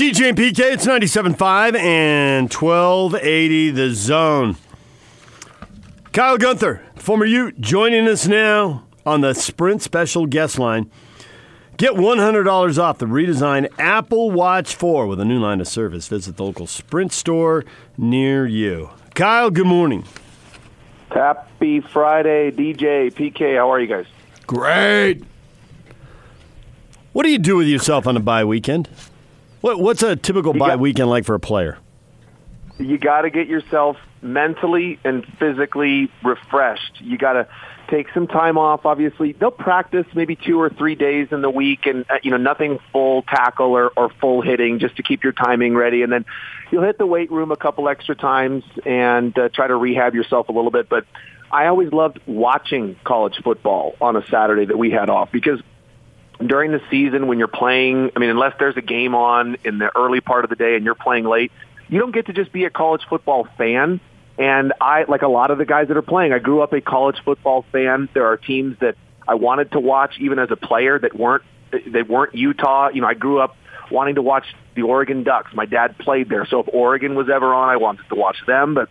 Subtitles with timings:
[0.00, 4.56] DJ and PK, it's 97.5 and 1280 the zone.
[6.14, 10.90] Kyle Gunther, former Ute, joining us now on the Sprint Special Guest Line.
[11.76, 16.08] Get $100 off the redesigned Apple Watch 4 with a new line of service.
[16.08, 17.66] Visit the local Sprint store
[17.98, 18.88] near you.
[19.14, 20.06] Kyle, good morning.
[21.10, 23.58] Happy Friday, DJ, PK.
[23.58, 24.06] How are you guys?
[24.46, 25.24] Great.
[27.12, 28.88] What do you do with yourself on a bye weekend?
[29.60, 31.78] What, what's a typical bye got- weekend like for a player?
[32.78, 37.00] You got to get yourself mentally and physically refreshed.
[37.00, 37.46] You got to
[37.90, 38.86] take some time off.
[38.86, 42.38] Obviously, they'll practice maybe two or three days in the week, and uh, you know
[42.38, 46.02] nothing full tackle or, or full hitting, just to keep your timing ready.
[46.02, 46.24] And then
[46.70, 50.48] you'll hit the weight room a couple extra times and uh, try to rehab yourself
[50.48, 50.88] a little bit.
[50.88, 51.04] But
[51.52, 55.60] I always loved watching college football on a Saturday that we had off because
[56.44, 59.90] during the season when you're playing, I mean, unless there's a game on in the
[59.96, 61.52] early part of the day and you're playing late,
[61.88, 64.00] you don't get to just be a college football fan.
[64.38, 66.80] And I, like a lot of the guys that are playing, I grew up a
[66.80, 68.08] college football fan.
[68.14, 68.96] There are teams that
[69.28, 71.42] I wanted to watch even as a player that weren't,
[71.92, 72.88] that weren't Utah.
[72.88, 73.56] You know, I grew up
[73.90, 75.52] wanting to watch the Oregon Ducks.
[75.52, 76.46] My dad played there.
[76.46, 78.74] So if Oregon was ever on, I wanted to watch them.
[78.74, 78.88] But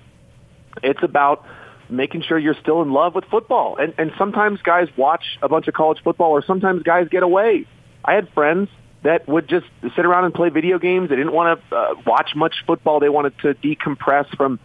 [0.83, 1.45] it's about
[1.89, 3.77] making sure you're still in love with football.
[3.77, 7.65] And and sometimes guys watch a bunch of college football or sometimes guys get away.
[8.03, 8.69] I had friends
[9.03, 11.09] that would just sit around and play video games.
[11.09, 12.99] They didn't want to uh, watch much football.
[12.99, 14.59] They wanted to decompress from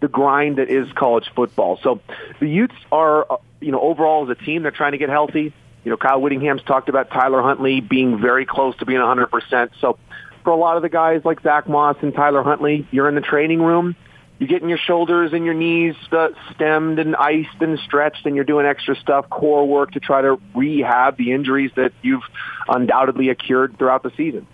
[0.00, 1.78] the grind that is college football.
[1.82, 2.00] So
[2.38, 5.52] the Utes are, uh, you know, overall as a team, they're trying to get healthy.
[5.84, 9.70] You know, Kyle Whittingham's talked about Tyler Huntley being very close to being 100%.
[9.80, 9.98] So
[10.44, 13.20] for a lot of the guys like Zach Moss and Tyler Huntley, you're in the
[13.20, 13.96] training room,
[14.40, 18.44] you're getting your shoulders and your knees uh, stemmed and iced and stretched, and you're
[18.44, 22.22] doing extra stuff, core work to try to rehab the injuries that you've
[22.66, 24.46] undoubtedly accrued throughout the season.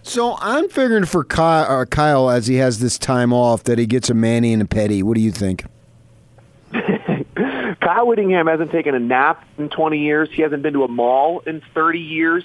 [0.00, 3.84] So I'm figuring for Kyle, uh, Kyle, as he has this time off, that he
[3.84, 5.02] gets a Manny and a Petty.
[5.02, 5.66] What do you think?
[6.72, 10.30] Kyle Whittingham hasn't taken a nap in 20 years.
[10.32, 12.44] He hasn't been to a mall in 30 years.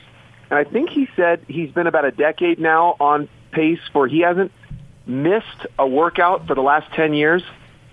[0.50, 4.20] And I think he said he's been about a decade now on pace for he
[4.20, 4.52] hasn't
[5.08, 7.44] missed a workout for the last 10 years.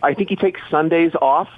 [0.02, 1.48] I think he takes Sundays off,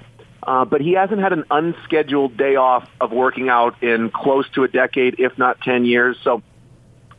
[0.43, 4.63] uh, but he hasn't had an unscheduled day off of working out in close to
[4.63, 6.17] a decade, if not 10 years.
[6.23, 6.41] So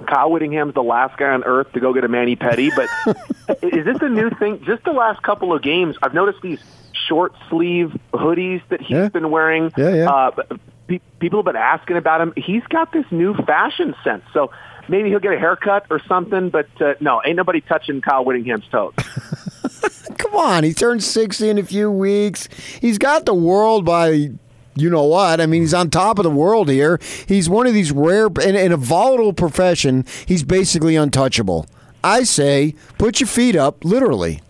[0.06, 2.70] Kyle Whittingham's the last guy on earth to go get a Manny Petty.
[2.74, 2.88] But
[3.62, 4.62] is this a new thing?
[4.64, 6.60] Just the last couple of games, I've noticed these
[7.08, 9.08] short sleeve hoodies that he's Yeah.
[9.08, 9.72] been wearing.
[9.76, 10.10] Yeah, yeah.
[10.10, 10.30] Uh,
[10.86, 12.32] pe- people have been asking about him.
[12.36, 14.22] He's got this new fashion sense.
[14.32, 14.50] So
[14.88, 16.50] maybe he'll get a haircut or something.
[16.50, 18.94] But uh, no, ain't nobody touching Kyle Whittingham's toes.
[20.18, 22.48] Come on, he turns 60 in a few weeks.
[22.80, 24.30] He's got the world by
[24.80, 25.40] you know what.
[25.40, 27.00] I mean, he's on top of the world here.
[27.26, 31.66] He's one of these rare, in, in a volatile profession, he's basically untouchable.
[32.04, 34.40] I say, put your feet up, literally.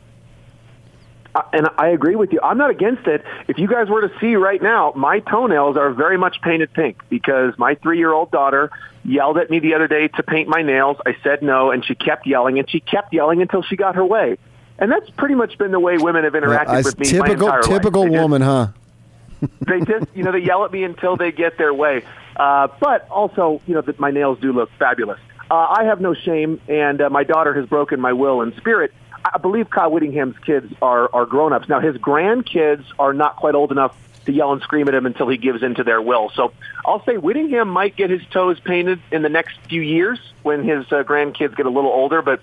[1.35, 2.41] Uh, and I agree with you.
[2.43, 3.25] I'm not against it.
[3.49, 7.01] If you guys were to see right now, my toenails are very much painted pink
[7.09, 8.71] because my three-year-old daughter
[9.09, 10.97] yelled at me the other day to paint my nails.
[11.07, 14.05] I said no, and she kept yelling, and she kept yelling until she got her
[14.05, 14.39] way.
[14.79, 17.47] And that's pretty much been the way women have interacted Uh, with me my typical,
[17.49, 17.71] entire life.
[17.71, 18.67] typical just- woman, huh?
[19.61, 22.03] they just, you know, they yell at me until they get their way.
[22.37, 25.19] Uh, but also, you know, that my nails do look fabulous.
[25.51, 28.93] Uh, I have no shame, and uh, my daughter has broken my will and spirit.
[29.25, 31.69] I believe Kyle Whittingham's kids are, are grown-ups.
[31.69, 33.97] Now, his grandkids are not quite old enough
[34.27, 36.31] to yell and scream at him until he gives in to their will.
[36.35, 36.53] So
[36.89, 40.87] I'll say Whittingham might get his toes painted in the next few years when his
[40.87, 42.41] uh, grandkids get a little older, but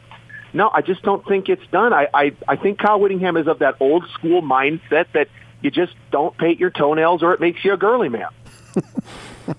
[0.53, 1.93] no, I just don't think it's done.
[1.93, 5.29] I, I, I think Kyle Whittingham is of that old school mindset that
[5.61, 8.29] you just don't paint your toenails or it makes you a girly man.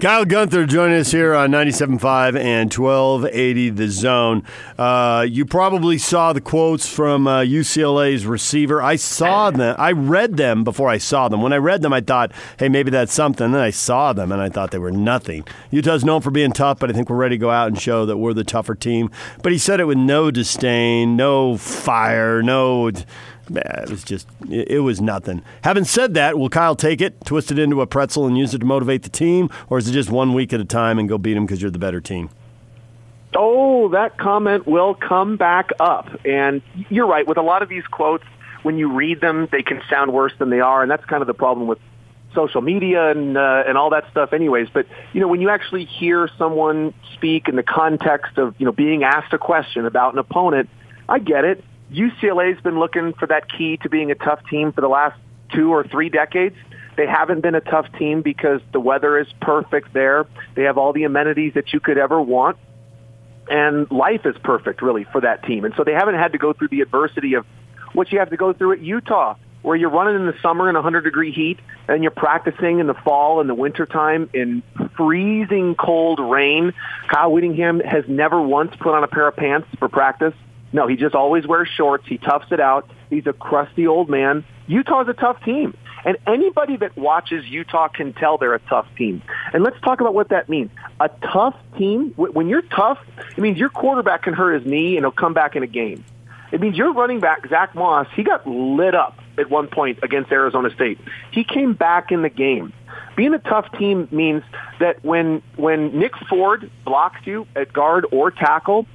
[0.00, 4.42] Kyle Gunther joining us here on 97.5 and 1280 The Zone.
[4.78, 8.80] Uh, you probably saw the quotes from uh, UCLA's receiver.
[8.80, 9.76] I saw them.
[9.78, 11.42] I read them before I saw them.
[11.42, 13.52] When I read them, I thought, hey, maybe that's something.
[13.52, 15.46] Then I saw them and I thought they were nothing.
[15.70, 18.06] Utah's known for being tough, but I think we're ready to go out and show
[18.06, 19.10] that we're the tougher team.
[19.42, 22.90] But he said it with no disdain, no fire, no.
[23.56, 25.42] It was just, it was nothing.
[25.62, 28.58] Having said that, will Kyle take it, twist it into a pretzel, and use it
[28.58, 31.18] to motivate the team, or is it just one week at a time and go
[31.18, 32.30] beat them because you're the better team?
[33.34, 36.08] Oh, that comment will come back up.
[36.24, 37.26] And you're right.
[37.26, 38.24] With a lot of these quotes,
[38.62, 41.26] when you read them, they can sound worse than they are, and that's kind of
[41.26, 41.78] the problem with
[42.34, 45.84] social media and uh, and all that stuff anyways but you know when you actually
[45.84, 50.18] hear someone speak in the context of you know being asked a question about an
[50.18, 50.68] opponent
[51.08, 54.80] I get it UCLA's been looking for that key to being a tough team for
[54.80, 55.18] the last
[55.52, 56.56] two or three decades
[56.96, 60.26] They haven't been a tough team because the weather is perfect there.
[60.54, 62.56] They have all the amenities that you could ever want.
[63.48, 65.64] And life is perfect, really, for that team.
[65.64, 67.46] And so they haven't had to go through the adversity of
[67.94, 70.74] what you have to go through at Utah, where you're running in the summer in
[70.74, 71.58] 100 degree heat
[71.88, 74.62] and you're practicing in the fall and the winter time in
[74.96, 76.72] freezing cold rain.
[77.12, 80.34] Kyle Whittingham has never once put on a pair of pants for practice.
[80.72, 82.06] No, he just always wears shorts.
[82.06, 82.88] He toughs it out.
[83.08, 84.44] He's a crusty old man.
[84.66, 85.76] Utah's a tough team.
[86.04, 89.22] And anybody that watches Utah can tell they're a tough team.
[89.52, 90.70] And let's talk about what that means.
[90.98, 92.98] A tough team, when you're tough,
[93.36, 96.04] it means your quarterback can hurt his knee and he'll come back in a game.
[96.52, 100.32] It means your running back, Zach Moss, he got lit up at one point against
[100.32, 100.98] Arizona State.
[101.32, 102.72] He came back in the game.
[103.16, 104.42] Being a tough team means
[104.78, 108.86] that when when Nick Ford blocks you at guard or tackle,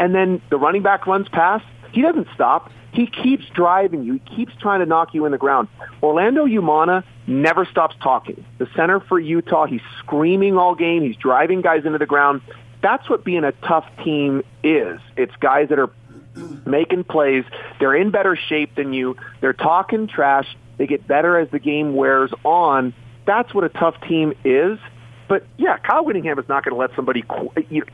[0.00, 2.72] and then the running back runs past, he doesn't stop.
[2.92, 4.14] He keeps driving you.
[4.14, 5.68] He keeps trying to knock you in the ground.
[6.02, 8.44] Orlando Umana never stops talking.
[8.58, 11.02] The center for Utah, he's screaming all game.
[11.02, 12.40] He's driving guys into the ground.
[12.82, 15.00] That's what being a tough team is.
[15.16, 15.90] It's guys that are
[16.66, 17.44] making plays.
[17.78, 19.16] They're in better shape than you.
[19.40, 20.46] They're talking trash.
[20.78, 22.94] They get better as the game wears on.
[23.26, 24.78] That's what a tough team is.
[25.28, 27.22] But yeah, Kyle Whittingham is not going to let somebody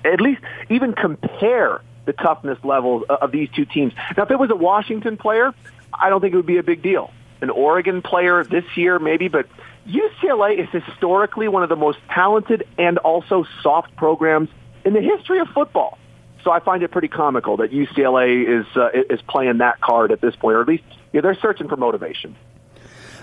[0.04, 3.92] at least even compare the toughness level of these two teams.
[4.16, 5.52] Now, if it was a Washington player,
[5.92, 7.10] I don't think it would be a big deal.
[7.42, 9.46] An Oregon player this year, maybe, but
[9.86, 14.48] UCLA is historically one of the most talented and also soft programs
[14.84, 15.98] in the history of football.
[16.42, 20.20] So I find it pretty comical that UCLA is uh, is playing that card at
[20.20, 22.36] this point, or at least they're searching for motivation.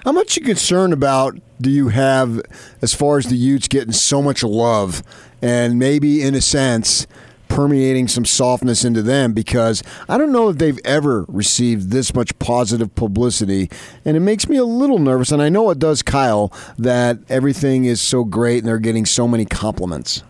[0.03, 2.41] How much you concerned about do you have
[2.81, 5.01] as far as the Utes getting so much love
[5.41, 7.07] and maybe in a sense
[7.53, 12.38] permeating some softness into them because I don't know if they've ever received this much
[12.39, 13.69] positive publicity.
[14.03, 15.31] And it makes me a little nervous.
[15.31, 19.27] And I know it does Kyle that everything is so great and they're getting so
[19.27, 20.23] many compliments.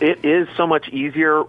[0.00, 1.42] It is so much easier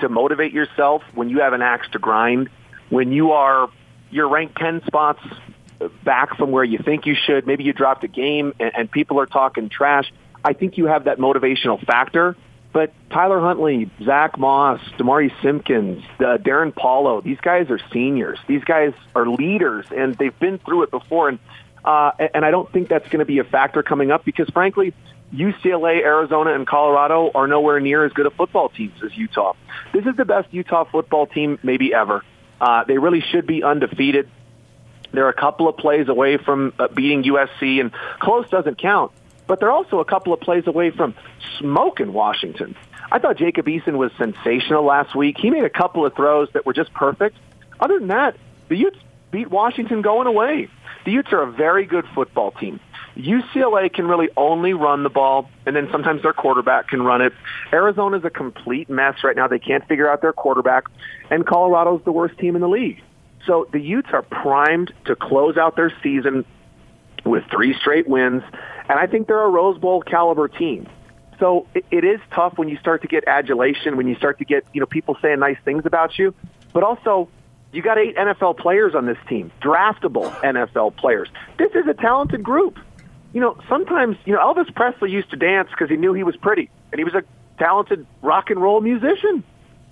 [0.00, 2.50] to motivate yourself when you have an axe to grind,
[2.88, 3.70] when you are,
[4.10, 5.22] you're ranked 10 spots
[6.02, 7.46] back from where you think you should.
[7.46, 10.12] Maybe you dropped a game and, and people are talking trash.
[10.44, 12.36] I think you have that motivational factor
[12.72, 18.38] but Tyler Huntley, Zach Moss, Demari Simpkins, uh, Darrin Paulo, these guys are seniors.
[18.46, 21.28] These guys are leaders, and they've been through it before.
[21.28, 21.38] And
[21.84, 24.92] uh, and I don't think that's going to be a factor coming up because, frankly,
[25.32, 29.54] UCLA, Arizona, and Colorado are nowhere near as good of football teams as Utah.
[29.92, 32.22] This is the best Utah football team maybe ever.
[32.60, 34.28] Uh, they really should be undefeated.
[35.12, 39.12] They're a couple of plays away from uh, beating USC, and close doesn't count
[39.50, 41.12] but they're also a couple of plays away from
[41.58, 42.76] smoking Washington.
[43.10, 45.38] I thought Jacob Eason was sensational last week.
[45.38, 47.36] He made a couple of throws that were just perfect.
[47.80, 48.36] Other than that,
[48.68, 49.00] the Utes
[49.32, 50.68] beat Washington going away.
[51.04, 52.78] The Utes are a very good football team.
[53.16, 57.32] UCLA can really only run the ball, and then sometimes their quarterback can run it.
[57.72, 59.48] Arizona's a complete mess right now.
[59.48, 60.84] They can't figure out their quarterback,
[61.28, 63.02] and Colorado's the worst team in the league.
[63.48, 66.44] So the Utes are primed to close out their season
[67.24, 68.42] with three straight wins
[68.90, 70.88] and I think they're a Rose Bowl caliber team.
[71.38, 74.44] So it, it is tough when you start to get adulation, when you start to
[74.44, 76.34] get you know people saying nice things about you,
[76.72, 77.28] but also
[77.72, 81.28] you got eight NFL players on this team, draftable NFL players.
[81.56, 82.80] This is a talented group.
[83.32, 86.36] You know, sometimes you know Elvis Presley used to dance because he knew he was
[86.36, 87.22] pretty, and he was a
[87.58, 89.44] talented rock and roll musician.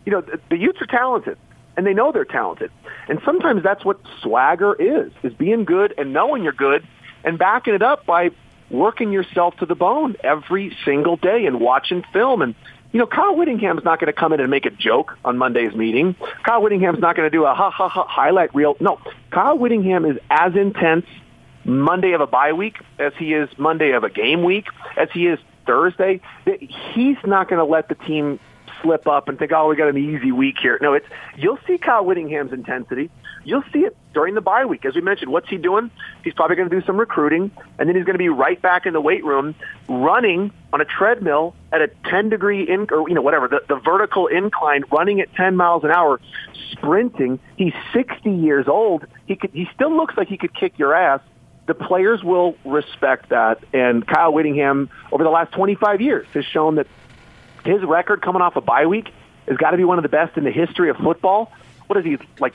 [0.06, 1.38] You know, the, the Utes are talented,
[1.76, 2.72] and they know they're talented.
[3.08, 6.84] And sometimes that's what swagger is: is being good and knowing you're good,
[7.22, 8.32] and backing it up by
[8.70, 12.42] working yourself to the bone every single day and watching film.
[12.42, 12.54] And,
[12.92, 15.74] you know, Kyle Whittingham's not going to come in and make a joke on Monday's
[15.74, 16.16] meeting.
[16.44, 18.76] Kyle Whittingham's not going to do a ha ha ha highlight reel.
[18.80, 21.06] No, Kyle Whittingham is as intense
[21.64, 25.26] Monday of a bye week as he is Monday of a game week, as he
[25.26, 26.20] is Thursday.
[26.94, 28.40] He's not going to let the team
[28.82, 30.78] slip up and think, oh, we got an easy week here.
[30.80, 31.06] No, it's
[31.36, 33.10] you'll see Kyle Whittingham's intensity.
[33.44, 34.84] You'll see it during the bye week.
[34.84, 35.90] As we mentioned, what's he doing?
[36.24, 38.86] He's probably going to do some recruiting, and then he's going to be right back
[38.86, 39.54] in the weight room
[39.88, 43.76] running on a treadmill at a 10 degree in, or you know whatever the, the
[43.76, 46.20] vertical incline, running at 10 miles an hour,
[46.72, 47.38] sprinting.
[47.56, 49.06] He's 60 years old.
[49.26, 51.20] He could he still looks like he could kick your ass.
[51.66, 56.76] The players will respect that, and Kyle Whittingham over the last 25 years has shown
[56.76, 56.86] that
[57.64, 59.12] his record coming off a bye week
[59.46, 61.52] has got to be one of the best in the history of football.
[61.86, 62.54] What is he like?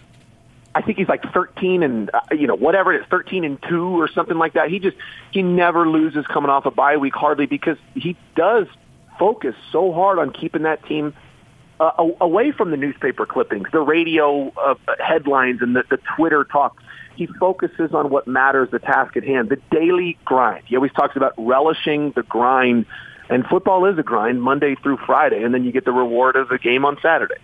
[0.76, 4.02] I think he's like 13 and uh, you know whatever it is, 13 and two
[4.02, 4.70] or something like that.
[4.70, 4.98] He just
[5.32, 8.68] he never loses coming off a bye week hardly because he does
[9.20, 11.14] focus so hard on keeping that team
[11.80, 16.82] uh, away from the newspaper clippings, the radio uh, headlines, and the, the Twitter talk.
[17.16, 20.64] He focuses on what matters, the task at hand, the daily grind.
[20.66, 22.86] He always talks about relishing the grind,
[23.30, 26.50] and football is a grind Monday through Friday, and then you get the reward of
[26.50, 27.36] the game on Saturday.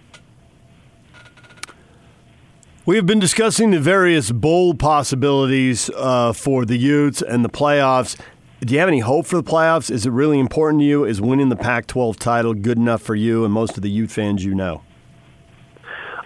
[2.90, 8.20] We have been discussing the various bowl possibilities uh, for the Utes and the playoffs.
[8.62, 9.92] Do you have any hope for the playoffs?
[9.92, 11.06] Is it really important to you?
[11.06, 14.10] Is winning the Pac 12 title good enough for you and most of the Ute
[14.10, 14.82] fans you know?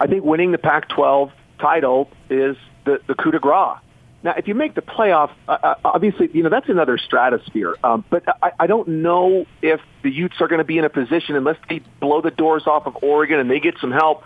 [0.00, 2.56] I think winning the Pac 12 title is
[2.86, 3.76] the, the coup de grace.
[4.22, 7.76] Now, if you make the playoff, uh, uh, obviously, you know, that's another stratosphere.
[7.84, 10.88] Um, but I, I don't know if the Utes are going to be in a
[10.88, 14.24] position, unless they blow the doors off of Oregon and they get some help,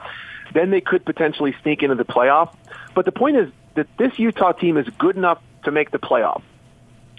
[0.54, 2.54] then they could potentially sneak into the playoff.
[2.94, 6.42] But the point is that this Utah team is good enough to make the playoff.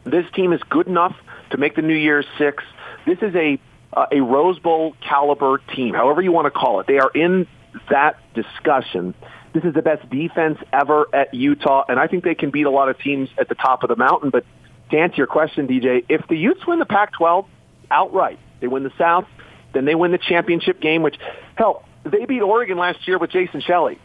[0.06, 1.16] This team is good enough
[1.52, 2.64] to make the New Year's Six.
[3.06, 3.60] This is a
[3.92, 6.88] uh, a Rose Bowl caliber team, however you want to call it.
[6.88, 7.48] They are in
[7.90, 9.16] that discussion.
[9.54, 12.70] This is the best defense ever at Utah, and I think they can beat a
[12.70, 14.30] lot of teams at the top of the mountain.
[14.30, 14.46] But
[14.92, 17.48] to answer your question, DJ, if the Utes win the Pac-12
[17.90, 19.26] outright, they win the South,
[19.74, 21.02] then they win the championship game.
[21.02, 21.18] Which,
[21.56, 24.00] hell, they beat Oregon last year with Jason Shelley.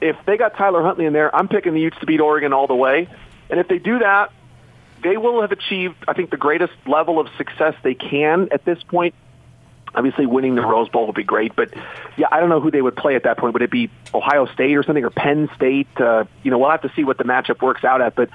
[0.00, 2.66] If they got Tyler Huntley in there, I'm picking the Utes to beat Oregon all
[2.66, 3.08] the way.
[3.50, 4.32] And if they do that,
[5.02, 8.82] they will have achieved, I think, the greatest level of success they can at this
[8.82, 9.14] point.
[9.92, 11.74] Obviously, winning the Rose Bowl would be great, but
[12.16, 13.54] yeah, I don't know who they would play at that point.
[13.54, 15.88] Would it be Ohio State or something, or Penn State?
[15.96, 18.14] Uh, you know, we'll have to see what the matchup works out at.
[18.14, 18.30] But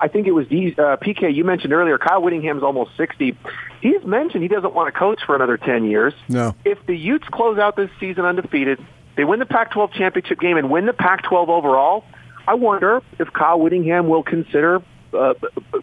[0.00, 1.34] I think it was these, uh, PK.
[1.34, 3.36] You mentioned earlier, Kyle Whittingham's almost sixty.
[3.80, 6.14] He's mentioned he doesn't want to coach for another ten years.
[6.28, 6.54] No.
[6.64, 8.78] If the Utes close out this season undefeated,
[9.16, 12.04] they win the Pac-12 championship game and win the Pac-12 overall.
[12.46, 14.82] I wonder if Kyle Whittingham will consider
[15.12, 15.34] uh,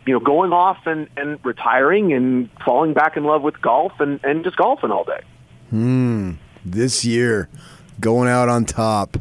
[0.05, 4.19] you know, going off and, and retiring and falling back in love with golf and,
[4.23, 5.21] and just golfing all day.
[5.69, 6.33] Hmm.
[6.63, 7.49] This year,
[7.99, 9.17] going out on top.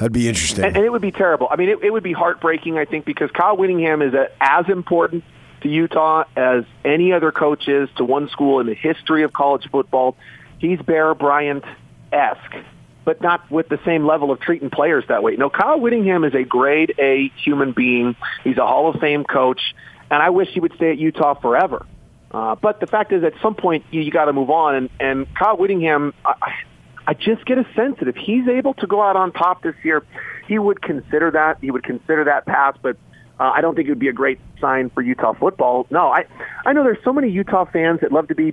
[0.00, 0.64] That'd be interesting.
[0.64, 1.46] And, and it would be terrible.
[1.50, 4.66] I mean, it, it would be heartbreaking, I think, because Kyle Whittingham is a, as
[4.70, 5.24] important
[5.60, 9.68] to Utah as any other coach is to one school in the history of college
[9.70, 10.16] football.
[10.58, 12.56] He's Bear Bryant-esque
[13.02, 15.34] but not with the same level of treating players that way.
[15.34, 18.14] No, Kyle Whittingham is a grade A human being.
[18.44, 19.60] He's a Hall of Fame coach,
[20.10, 21.86] and I wish he would stay at Utah forever.
[22.30, 24.74] Uh, but the fact is, at some point, you, you got to move on.
[24.74, 26.52] And, and Kyle Whittingham, I,
[27.06, 29.74] I just get a sense that if he's able to go out on top this
[29.82, 30.04] year,
[30.46, 31.58] he would consider that.
[31.60, 32.96] He would consider that pass, but
[33.38, 35.86] uh, I don't think it would be a great sign for Utah football.
[35.90, 36.26] No, I
[36.64, 38.52] I know there's so many Utah fans that love to be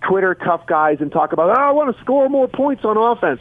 [0.00, 3.40] Twitter tough guys and talk about, oh, I want to score more points on offense.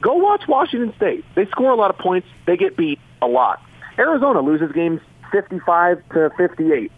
[0.00, 1.24] Go watch Washington State.
[1.34, 2.26] They score a lot of points.
[2.46, 3.62] They get beat a lot.
[3.98, 6.90] Arizona loses games 55 to 58.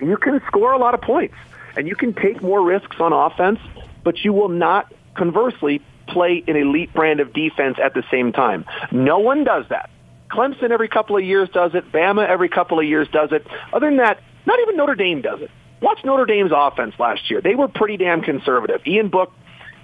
[0.00, 1.34] You can score a lot of points,
[1.76, 3.60] and you can take more risks on offense,
[4.02, 8.64] but you will not, conversely, play an elite brand of defense at the same time.
[8.90, 9.90] No one does that.
[10.30, 11.90] Clemson every couple of years does it.
[11.92, 13.46] Bama every couple of years does it.
[13.72, 15.50] Other than that, not even Notre Dame does it.
[15.80, 17.40] Watch Notre Dame's offense last year.
[17.40, 18.80] They were pretty damn conservative.
[18.86, 19.32] Ian Book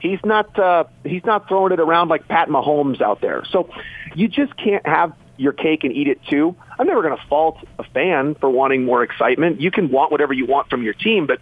[0.01, 3.45] He's not uh, he's not throwing it around like Pat Mahomes out there.
[3.51, 3.69] So
[4.15, 6.55] you just can't have your cake and eat it too.
[6.79, 9.61] I'm never going to fault a fan for wanting more excitement.
[9.61, 11.41] You can want whatever you want from your team, but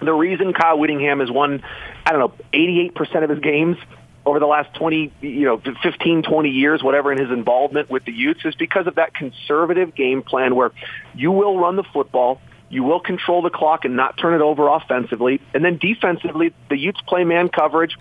[0.00, 1.62] the reason Kyle Whittingham has won,
[2.08, 3.76] I don't know, 88% of his games
[4.24, 8.12] over the last 20, you know, 15, 20 years, whatever in his involvement with the
[8.12, 10.72] Utes is because of that conservative game plan where
[11.14, 14.68] you will run the football, you will control the clock and not turn it over
[14.68, 15.38] offensively.
[15.52, 17.94] And then defensively, the Utes play man coverage,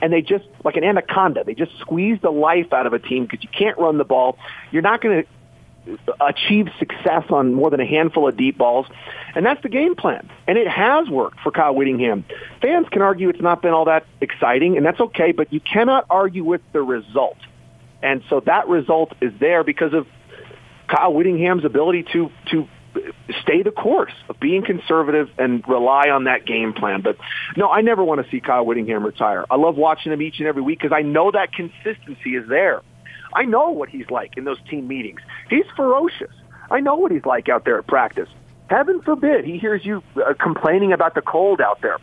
[0.00, 3.26] and they just, like an anaconda, they just squeeze the life out of a team
[3.26, 4.38] because you can't run the ball.
[4.72, 5.28] You're not going to
[6.20, 8.86] achieve success on more than a handful of deep balls.
[9.34, 10.30] And that's the game plan.
[10.46, 12.24] And it has worked for Kyle Whittingham.
[12.60, 16.06] Fans can argue it's not been all that exciting, and that's okay, but you cannot
[16.10, 17.38] argue with the result.
[18.02, 20.06] And so that result is there because of
[20.88, 22.68] Kyle Whittingham's ability to to
[23.40, 27.00] stay the course of being conservative and rely on that game plan.
[27.00, 27.16] But
[27.56, 29.46] no, I never want to see Kyle Whittingham retire.
[29.50, 32.82] I love watching him each and every week because I know that consistency is there.
[33.34, 35.20] I know what he's like in those team meetings.
[35.48, 36.32] He's ferocious.
[36.70, 38.28] I know what he's like out there at practice.
[38.68, 41.98] Heaven forbid he hears you uh, complaining about the cold out there.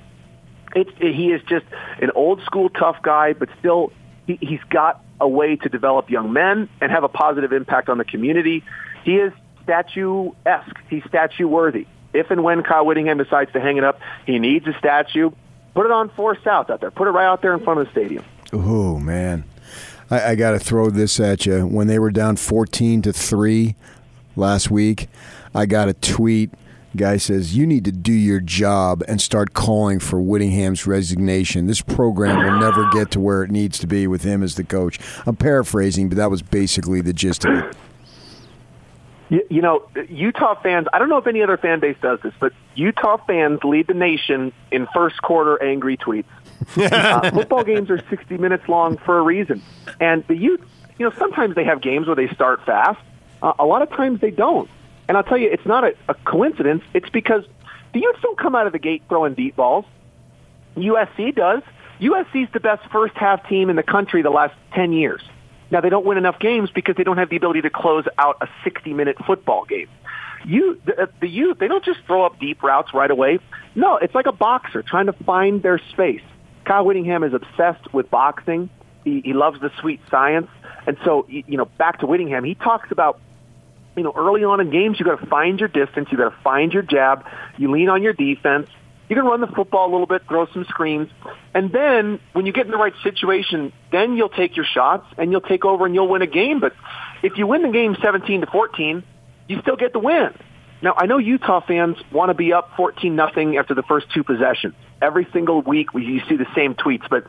[0.75, 1.65] It, he is just
[2.01, 3.91] an old school tough guy, but still
[4.27, 7.97] he, he's got a way to develop young men and have a positive impact on
[7.97, 8.63] the community.
[9.03, 9.33] He is
[9.63, 10.77] statue-esque.
[10.89, 11.87] He's statue-worthy.
[12.13, 15.31] If and when Kyle Whittingham decides to hang it up, he needs a statue.
[15.73, 16.91] Put it on Four South out there.
[16.91, 18.23] Put it right out there in front of the stadium.
[18.51, 19.43] Oh man,
[20.09, 21.65] I, I got to throw this at you.
[21.65, 23.75] When they were down fourteen to three
[24.35, 25.07] last week,
[25.53, 26.51] I got a tweet
[26.95, 31.67] Guy says, You need to do your job and start calling for Whittingham's resignation.
[31.67, 34.63] This program will never get to where it needs to be with him as the
[34.63, 34.99] coach.
[35.25, 37.77] I'm paraphrasing, but that was basically the gist of it.
[39.29, 42.33] You, you know, Utah fans, I don't know if any other fan base does this,
[42.39, 46.25] but Utah fans lead the nation in first quarter angry tweets.
[46.77, 49.61] Uh, football games are 60 minutes long for a reason.
[49.99, 50.63] And the Utes,
[50.97, 52.99] you know, sometimes they have games where they start fast.
[53.41, 54.69] Uh, a lot of times they don't.
[55.07, 56.83] And I'll tell you, it's not a, a coincidence.
[56.93, 57.43] It's because
[57.93, 59.85] the Utes don't come out of the gate throwing deep balls.
[60.75, 61.63] USC does.
[61.99, 65.21] USC's the best first half team in the country the last 10 years.
[65.71, 68.37] Now they don't win enough games because they don't have the ability to close out
[68.41, 69.87] a 60 minute football game.
[70.45, 73.39] You, the, the Utes, they don't just throw up deep routes right away.
[73.75, 76.21] No, it's like a boxer trying to find their space.
[76.69, 78.69] Kyle Whittingham is obsessed with boxing.
[79.03, 80.49] He, he loves the sweet science.
[80.85, 83.19] And so, you know, back to Whittingham, he talks about,
[83.97, 86.09] you know, early on in games, you got to find your distance.
[86.11, 87.25] You got to find your jab.
[87.57, 88.69] You lean on your defense.
[89.09, 91.09] You can run the football a little bit, throw some screens,
[91.55, 95.31] and then when you get in the right situation, then you'll take your shots and
[95.31, 96.59] you'll take over and you'll win a game.
[96.59, 96.73] But
[97.23, 99.03] if you win the game 17 to 14,
[99.47, 100.35] you still get the win.
[100.81, 104.23] Now I know Utah fans want to be up 14 nothing after the first two
[104.23, 104.75] possessions.
[105.01, 107.25] Every single week we you see the same tweets, but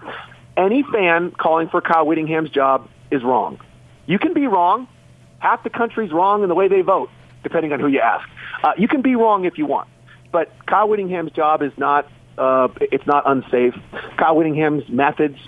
[0.57, 3.61] any fan calling for Kyle Whittingham's job is wrong.
[4.07, 4.89] You can be wrong.
[5.39, 7.11] Half the country's wrong in the way they vote,
[7.43, 8.29] depending on who you ask.
[8.63, 9.89] Uh, you can be wrong if you want.
[10.33, 12.07] But Kyle Whittingham's job is not
[12.39, 13.75] uh, it's not unsafe.
[14.17, 15.39] Kyle Whittingham's methods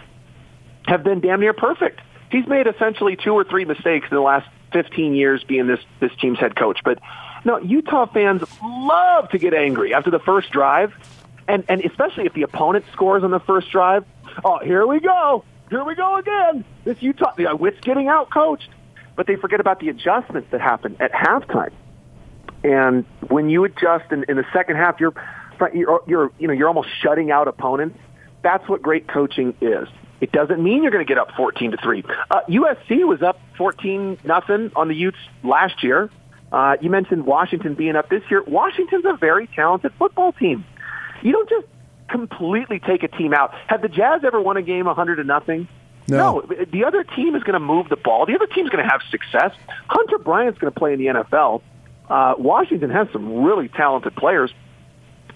[0.87, 2.01] have been damn near perfect.
[2.31, 6.11] He's made essentially two or three mistakes in the last 15 years being this this
[6.21, 6.81] team's head coach.
[6.85, 6.99] But
[7.45, 10.93] no, Utah fans love to get angry after the first drive,
[11.49, 14.05] and and especially if the opponent scores on the first drive.
[14.45, 16.65] Oh, here we go, here we go again.
[16.85, 18.69] This Utah, the Whitt's getting out coached,
[19.17, 21.73] but they forget about the adjustments that happen at halftime.
[22.65, 25.15] And when you adjust in, in the second half, you're,
[25.75, 27.99] you're, you're, you know, you're almost shutting out opponents.
[28.43, 29.89] That's what great coaching is.
[30.21, 32.05] It doesn't mean you're going to get up 14 to three.
[32.31, 36.11] Uh, USC was up 14 nothing on the Utes last year.
[36.53, 38.43] Uh, you mentioned Washington being up this year.
[38.43, 40.65] Washington's a very talented football team.
[41.23, 41.67] You don't just
[42.09, 43.55] completely take a team out.
[43.69, 45.67] Have the Jazz ever won a game 100 to nothing?
[46.09, 46.41] No.
[46.41, 46.65] no.
[46.71, 48.27] The other team is going to move the ball.
[48.27, 49.53] The other team's going to have success.
[49.89, 51.63] Hunter Bryant's going to play in the NFL.
[52.09, 54.53] Uh, Washington has some really talented players,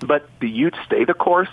[0.07, 1.49] but the Utes stay the course,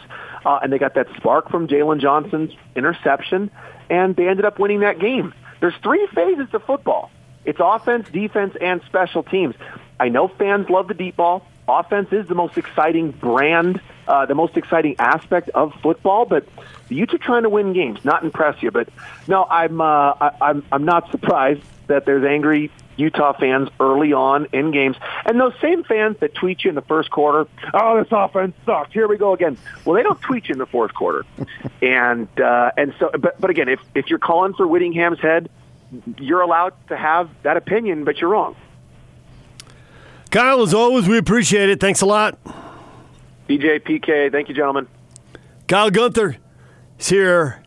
[0.45, 3.49] uh, and they got that spark from Jaylon Johnson's interception,
[3.89, 5.33] and they ended up winning that game.
[5.61, 7.09] There's three phases to football.
[7.45, 9.55] It's offense, defense, and special teams.
[9.99, 11.45] I know fans love the deep ball.
[11.67, 16.25] Offense is the most exciting brand, uh, the most exciting aspect of football.
[16.25, 16.45] But
[16.89, 18.71] the Utes are trying to win games, not impress you.
[18.71, 18.89] But
[19.27, 24.47] no, I'm uh, I, I'm I'm not surprised that there's angry Utah fans early on
[24.51, 24.97] in games.
[25.25, 28.93] And those same fans that tweet you in the first quarter, oh, this offense sucks.
[28.93, 29.57] Here we go again.
[29.85, 31.25] Well, they don't tweet you in the fourth quarter.
[31.81, 35.49] and uh, and so, but but again, if if you're calling for Whittingham's head,
[36.17, 38.55] you're allowed to have that opinion, but you're wrong.
[40.31, 41.79] Kyle, as always, we appreciate it.
[41.79, 42.39] Thanks a lot.
[43.47, 44.87] DJ PK, thank you, gentlemen.
[45.67, 46.37] Kyle Gunther
[46.97, 47.63] is here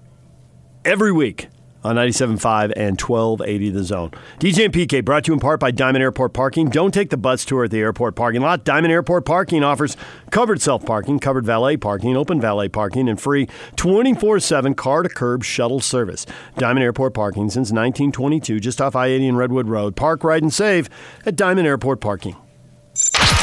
[0.84, 1.48] every week
[1.84, 4.10] on 97.5 and 1280 The Zone.
[4.38, 6.68] DJ and PK brought to you in part by Diamond Airport Parking.
[6.68, 8.64] Don't take the bus tour at the airport parking lot.
[8.64, 9.96] Diamond Airport Parking offers
[10.30, 15.08] covered self parking, covered valet parking, open valet parking, and free 24 7 car to
[15.08, 16.26] curb shuttle service.
[16.56, 19.96] Diamond Airport Parking since 1922, just off I 80 and Redwood Road.
[19.96, 20.88] Park, ride, and save
[21.24, 22.36] at Diamond Airport Parking.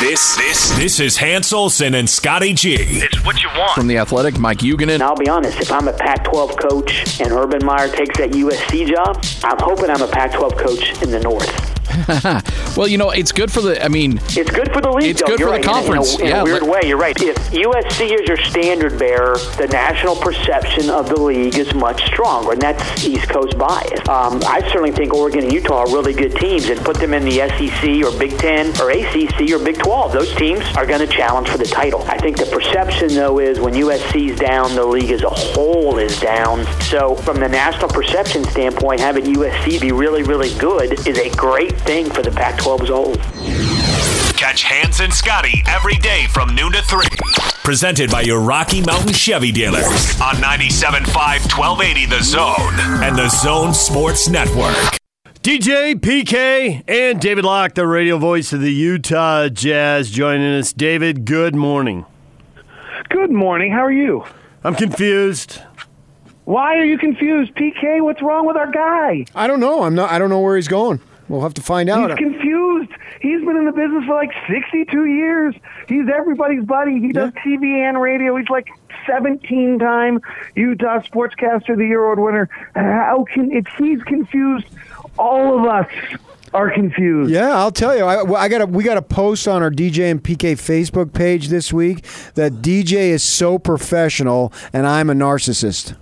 [0.04, 2.76] This this this is Hans Olsen and Scotty G.
[2.78, 3.72] It's what you want.
[3.72, 5.00] From the Athletic, Mike Huguenin.
[5.00, 9.24] I'll be honest, if I'm a Pac-12 coach and Urban Meyer takes that USC job,
[9.46, 11.73] I'm hoping I'm a Pac-12 coach in the North.
[12.78, 13.84] well, you know, it's good for the.
[13.84, 15.12] I mean, it's good for the league.
[15.12, 15.28] It's though.
[15.28, 15.64] good you're for right.
[15.64, 16.16] the conference.
[16.16, 17.20] In a, in yeah, a weird but, way, you're right.
[17.22, 22.54] If USC is your standard bearer, the national perception of the league is much stronger,
[22.54, 24.00] and that's East Coast bias.
[24.10, 27.24] Um, I certainly think Oregon and Utah are really good teams, and put them in
[27.26, 30.12] the SEC or Big Ten or ACC or Big 12.
[30.12, 32.02] Those teams are going to challenge for the title.
[32.04, 36.20] I think the perception, though, is when USC's down, the league as a whole is
[36.20, 36.66] down.
[36.82, 41.74] So, from the national perception standpoint, having USC be really, really good is a great
[41.86, 43.16] thing for the Pac-12 as a whole.
[44.38, 47.06] Catch Hans and Scotty every day from noon to 3.
[47.64, 51.08] Presented by your Rocky Mountain Chevy dealers on 97.5
[51.58, 54.76] 1280 The Zone and The Zone Sports Network.
[55.42, 60.72] DJ, PK, and David Locke, the radio voice of the Utah Jazz, joining us.
[60.72, 62.06] David, good morning.
[63.10, 63.72] Good morning.
[63.72, 64.24] How are you?
[64.64, 65.60] I'm confused.
[66.46, 68.02] Why are you confused, PK?
[68.02, 69.26] What's wrong with our guy?
[69.36, 69.84] I don't know.
[69.84, 70.12] I'm not.
[70.12, 71.02] I don't know where he's going.
[71.30, 72.10] We'll have to find out.
[72.10, 72.92] He's confused.
[73.22, 75.56] He's been in the business for like 62 years.
[75.88, 77.00] He's everybody's buddy.
[77.00, 78.36] He does TV and radio.
[78.36, 78.70] He's like
[79.08, 80.22] 17 time
[80.56, 82.50] Utah Sportscaster of the Year award winner.
[82.76, 84.68] How can if he's confused?
[85.18, 85.88] All of us
[86.54, 87.32] are confused.
[87.32, 88.04] Yeah, I'll tell you.
[88.04, 91.48] I, I got a, we got a post on our DJ and PK Facebook page
[91.48, 92.06] this week
[92.36, 95.96] that DJ is so professional and I'm a narcissist.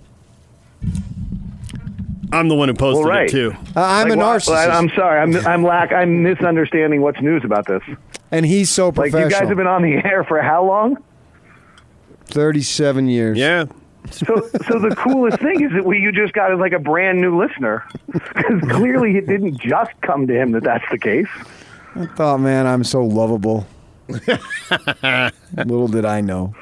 [2.32, 3.28] I'm the one who posted Well, right.
[3.28, 3.52] it too.
[3.76, 5.20] Uh, I'm Like, a why- narcissist, I, am sorry.
[5.20, 5.92] I'm I'm lack.
[5.92, 7.82] I'm misunderstanding what's news about this.
[8.30, 9.24] and he's so Like professional.
[9.24, 10.96] you guys have been on the air for how long?
[12.26, 13.36] 37 years.
[13.38, 13.66] Yeah.
[14.10, 17.20] So, so the coolest thing is that we you just got as like a brand
[17.20, 21.28] new listener because clearly it didn't just come to him that that's the case.
[21.94, 23.66] I thought, man, I'm so lovable.
[24.08, 26.54] Little did I know.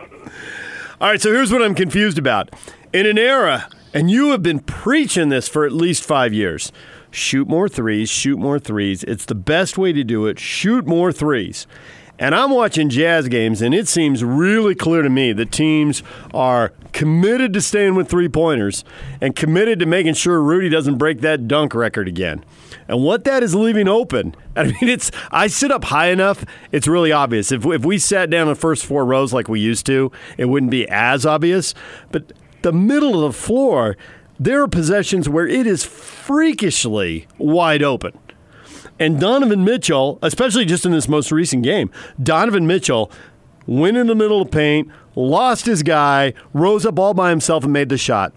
[1.00, 2.50] All right, so here's what I'm confused about.
[2.92, 6.72] In an era, and you have been preaching this for at least five years
[7.10, 9.02] shoot more threes, shoot more threes.
[9.04, 10.38] It's the best way to do it.
[10.38, 11.66] Shoot more threes.
[12.20, 16.02] And I'm watching Jazz games, and it seems really clear to me that teams
[16.34, 18.84] are committed to staying with three pointers
[19.22, 22.44] and committed to making sure Rudy doesn't break that dunk record again.
[22.88, 26.86] And what that is leaving open, I mean, it's I sit up high enough, it's
[26.86, 27.50] really obvious.
[27.52, 30.70] If, if we sat down the first four rows like we used to, it wouldn't
[30.70, 31.72] be as obvious.
[32.12, 33.96] But the middle of the floor,
[34.38, 38.18] there are possessions where it is freakishly wide open.
[38.98, 41.90] And Donovan Mitchell, especially just in this most recent game,
[42.22, 43.10] Donovan Mitchell
[43.66, 47.72] went in the middle of paint, lost his guy, rose up all by himself and
[47.72, 48.32] made the shot.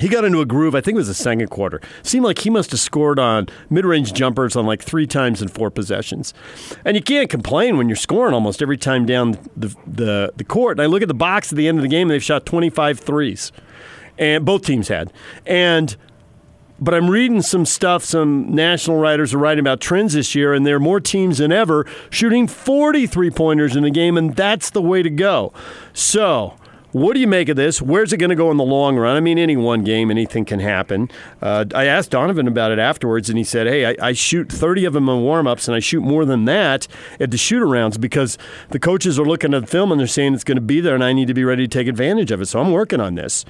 [0.00, 1.80] He got into a groove, I think it was the second quarter.
[2.02, 5.48] Seemed like he must have scored on mid range jumpers on like three times in
[5.48, 6.34] four possessions.
[6.84, 10.78] And you can't complain when you're scoring almost every time down the, the, the court.
[10.78, 12.98] And I look at the box at the end of the game, they've shot 25
[12.98, 13.52] threes.
[14.18, 15.12] And both teams had.
[15.46, 15.96] And
[16.80, 20.66] but I'm reading some stuff some national writers are writing about trends this year, and
[20.66, 24.70] there are more teams than ever shooting 40 three pointers in a game, and that's
[24.70, 25.52] the way to go.
[25.92, 26.56] So,
[26.92, 27.80] what do you make of this?
[27.80, 29.16] Where's it going to go in the long run?
[29.16, 31.08] I mean, any one game, anything can happen.
[31.40, 34.84] Uh, I asked Donovan about it afterwards, and he said, Hey, I, I shoot 30
[34.86, 36.88] of them in warm ups, and I shoot more than that
[37.20, 38.38] at the shoot arounds because
[38.70, 40.94] the coaches are looking at the film and they're saying it's going to be there,
[40.94, 42.46] and I need to be ready to take advantage of it.
[42.46, 43.44] So, I'm working on this.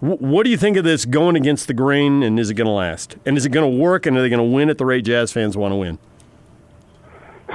[0.00, 2.66] Wh- What do you think of this going against the grain, and is it going
[2.66, 3.16] to last?
[3.26, 5.04] And is it going to work, and are they going to win at the rate
[5.04, 5.98] Jazz fans want to win?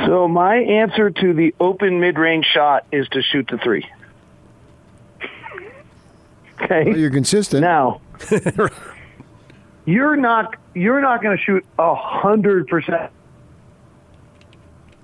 [0.06, 3.86] So my answer to the open mid-range shot is to shoot the three.
[6.62, 6.86] Okay.
[6.86, 7.62] Well, you're consistent.
[7.62, 8.02] Now,
[9.86, 13.12] you're not you're not going to shoot a hundred percent.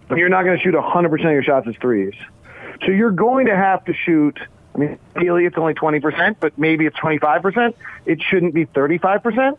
[0.10, 2.14] You're not going to shoot a hundred percent of your shots as threes.
[2.86, 4.38] So you're going to have to shoot.
[4.74, 7.76] I mean, ideally it's only twenty percent, but maybe it's twenty five percent.
[8.06, 9.58] It shouldn't be thirty five percent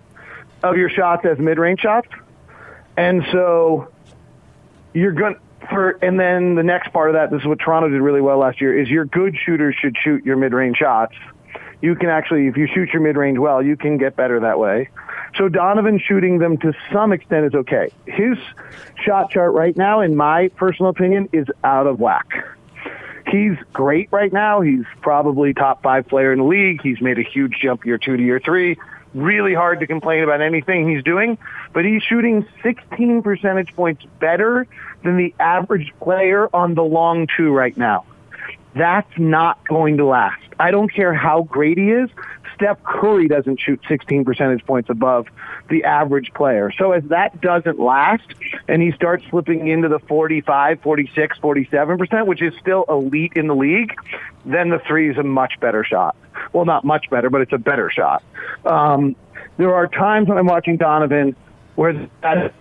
[0.62, 2.08] of your shots as mid range shots.
[2.96, 3.92] And so
[4.94, 5.36] you're going
[5.68, 8.38] for, and then the next part of that, this is what Toronto did really well
[8.38, 11.14] last year, is your good shooters should shoot your mid range shots
[11.86, 14.58] you can actually, if you shoot your mid range well, you can get better that
[14.58, 14.88] way.
[15.36, 17.90] So Donovan shooting them to some extent is okay.
[18.06, 18.36] His
[19.04, 22.26] shot chart right now, in my personal opinion, is out of whack.
[23.30, 24.62] He's great right now.
[24.62, 26.82] He's probably top five player in the league.
[26.82, 28.78] He's made a huge jump year two to year three.
[29.14, 31.38] Really hard to complain about anything he's doing,
[31.72, 34.66] but he's shooting 16 percentage points better
[35.04, 38.04] than the average player on the long two right now.
[38.76, 40.42] That's not going to last.
[40.58, 42.10] I don't care how great he is.
[42.54, 45.26] Steph Curry doesn't shoot 16 percentage points above
[45.68, 46.70] the average player.
[46.78, 48.26] So as that doesn't last
[48.68, 53.54] and he starts slipping into the 45, 46, 47%, which is still elite in the
[53.54, 53.94] league,
[54.44, 56.16] then the three is a much better shot.
[56.52, 58.22] Well, not much better, but it's a better shot.
[58.64, 59.16] Um,
[59.58, 61.34] there are times when I'm watching Donovan
[61.76, 62.54] where that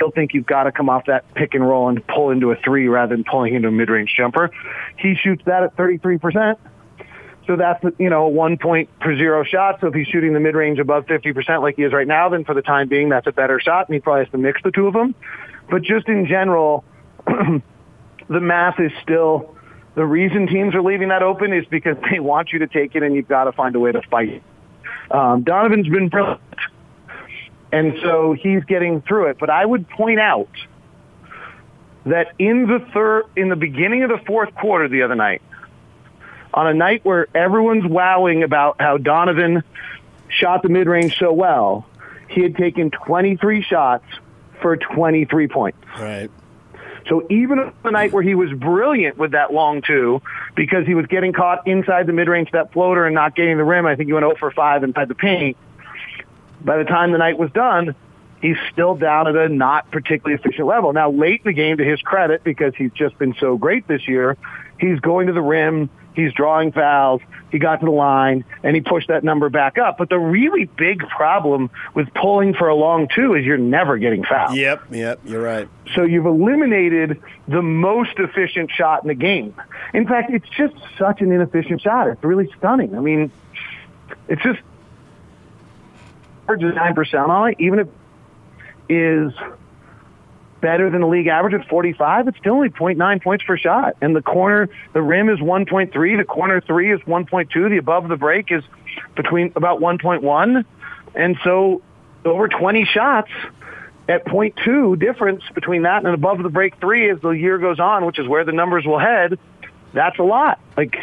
[0.00, 2.56] still think you've got to come off that pick and roll and pull into a
[2.56, 4.50] three rather than pulling into a mid-range jumper.
[4.96, 6.56] He shoots that at 33%.
[7.46, 9.80] So that's, you know, one point per zero shot.
[9.80, 12.54] So if he's shooting the mid-range above 50% like he is right now, then for
[12.54, 13.88] the time being, that's a better shot.
[13.88, 15.14] And he probably has to mix the two of them.
[15.68, 16.84] But just in general,
[17.26, 17.60] the
[18.28, 19.54] math is still,
[19.96, 23.02] the reason teams are leaving that open is because they want you to take it
[23.02, 24.42] and you've got to find a way to fight.
[25.10, 26.40] Um, Donovan's been brilliant.
[27.72, 29.38] And so he's getting through it.
[29.38, 30.50] But I would point out
[32.06, 35.42] that in the third, in the beginning of the fourth quarter the other night,
[36.52, 39.62] on a night where everyone's wowing about how Donovan
[40.28, 41.86] shot the mid-range so well,
[42.28, 44.04] he had taken 23 shots
[44.60, 45.78] for 23 points.
[45.98, 46.30] Right.
[47.08, 50.22] So even on the night where he was brilliant with that long two,
[50.54, 53.86] because he was getting caught inside the mid-range that floater and not getting the rim,
[53.86, 55.56] I think he went 0 for 5 inside the paint.
[56.62, 57.94] By the time the night was done,
[58.40, 60.92] he's still down at a not particularly efficient level.
[60.92, 64.08] Now, late in the game, to his credit, because he's just been so great this
[64.08, 64.36] year,
[64.78, 67.20] he's going to the rim, he's drawing fouls,
[67.50, 69.98] he got to the line, and he pushed that number back up.
[69.98, 74.24] But the really big problem with pulling for a long two is you're never getting
[74.24, 74.56] fouled.
[74.56, 75.68] Yep, yep, you're right.
[75.94, 79.54] So you've eliminated the most efficient shot in the game.
[79.92, 82.08] In fact, it's just such an inefficient shot.
[82.08, 82.94] It's really stunning.
[82.94, 83.32] I mean,
[84.28, 84.60] it's just
[86.56, 87.88] nine percent on it, even if
[88.90, 89.32] is
[90.60, 93.96] better than the league average at 45, it's still only 0.9 points per shot.
[94.02, 98.16] And the corner, the rim is 1.3, the corner three is 1.2, the above the
[98.16, 98.62] break is
[99.16, 100.64] between about 1.1.
[101.14, 101.82] And so
[102.24, 103.30] over 20 shots
[104.08, 108.04] at 0.2 difference between that and above the break three as the year goes on,
[108.04, 109.38] which is where the numbers will head,
[109.94, 110.60] that's a lot.
[110.76, 110.96] Like,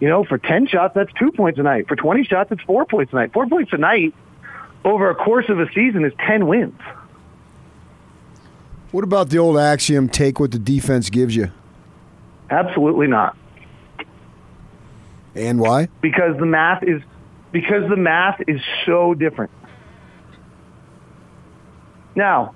[0.00, 1.88] you know, for 10 shots, that's two points a night.
[1.88, 3.32] For 20 shots, it's four points a night.
[3.32, 4.14] Four points a night
[4.84, 6.80] over a course of a season is 10 wins.
[8.90, 11.50] What about the old axiom take what the defense gives you?
[12.50, 13.36] Absolutely not.
[15.34, 15.88] And why?
[16.00, 17.02] Because the math is
[17.52, 19.50] because the math is so different.
[22.14, 22.54] Now,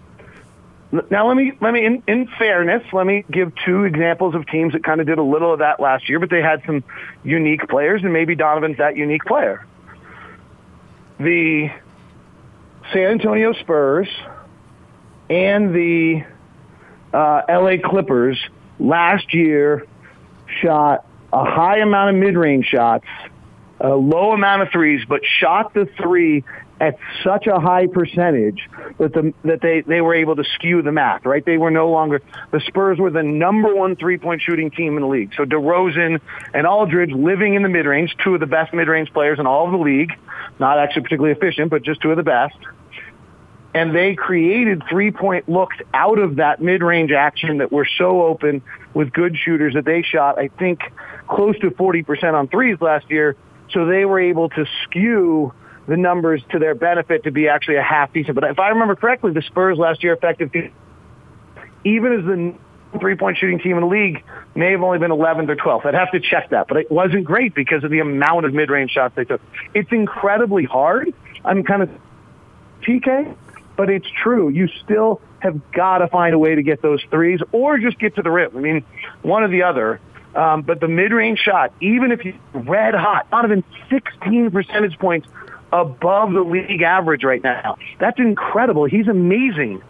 [1.11, 4.72] now let me let me in, in fairness, let me give two examples of teams
[4.72, 6.82] that kind of did a little of that last year, but they had some
[7.22, 9.64] unique players and maybe Donovan's that unique player.
[11.18, 11.70] The
[12.92, 14.09] San Antonio Spurs
[15.31, 16.25] and the
[17.12, 18.38] uh, LA Clippers
[18.79, 19.87] last year
[20.61, 23.07] shot a high amount of mid-range shots,
[23.81, 26.45] a low amount of threes, but shot the three
[26.83, 28.68] at such a high percentage
[28.99, 31.25] that the that they they were able to skew the math.
[31.25, 34.97] Right, they were no longer the Spurs were the number one three point shooting team
[34.97, 35.33] in the league.
[35.37, 36.21] So DeRozan
[36.53, 39.47] and Aldridge living in the mid range, two of the best mid range players in
[39.47, 40.12] all of the league,
[40.59, 42.57] not actually particularly efficient, but just two of the best
[43.75, 48.23] and they created three point looks out of that mid range action that were so
[48.23, 48.61] open
[48.92, 50.81] with good shooters that they shot, I think,
[51.27, 53.35] close to 40% on threes last year.
[53.71, 55.55] So they were able to skew
[55.87, 58.35] the numbers to their benefit to be actually a half decent.
[58.35, 60.51] But if I remember correctly, the Spurs last year effective,
[61.85, 64.23] even as the three point shooting team in the league,
[64.55, 65.87] may have only been 11th or 12th.
[65.87, 68.71] I'd have to check that, but it wasn't great because of the amount of mid
[68.71, 69.40] range shots they took.
[69.75, 71.12] It's incredibly hard.
[71.45, 71.90] I'm kind of
[72.83, 73.37] TK
[73.77, 74.49] but it's true.
[74.49, 78.16] You still have got to find a way to get those threes or just get
[78.16, 78.57] to the rim.
[78.57, 78.85] I mean,
[79.23, 80.01] one or the other.
[80.35, 85.29] Um, but the mid-range shot, even if you red hot, even 16 percentage points
[85.72, 87.78] above the league average right now.
[87.98, 88.85] That's incredible.
[88.85, 89.82] He's amazing.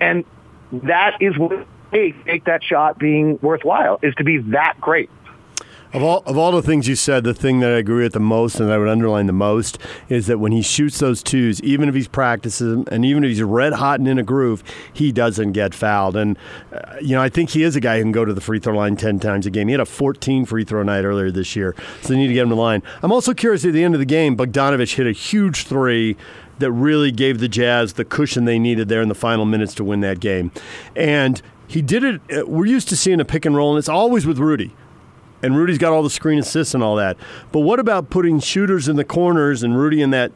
[0.00, 0.24] And
[0.72, 5.10] that is what make that shot being worthwhile is to be that great.
[5.90, 8.20] Of all of all the things you said, the thing that I agree with the
[8.20, 9.78] most and I would underline the most
[10.10, 13.42] is that when he shoots those twos, even if he's practicing and even if he's
[13.42, 16.14] red hot and in a groove, he doesn't get fouled.
[16.14, 16.36] And
[16.72, 18.58] uh, you know, I think he is a guy who can go to the free
[18.58, 19.68] throw line ten times a game.
[19.68, 22.42] He had a 14 free throw night earlier this year, so they need to get
[22.42, 22.82] him to line.
[23.02, 26.18] I'm also curious at the end of the game, Bogdanovich hit a huge three
[26.58, 29.84] that really gave the Jazz the cushion they needed there in the final minutes to
[29.84, 30.52] win that game,
[30.94, 31.40] and.
[31.70, 32.22] He did it.
[32.34, 34.74] Uh, we're used to seeing a pick and roll, and it's always with Rudy
[35.42, 37.16] and Rudy's got all the screen assists and all that.
[37.52, 40.32] But what about putting shooters in the corners and Rudy in that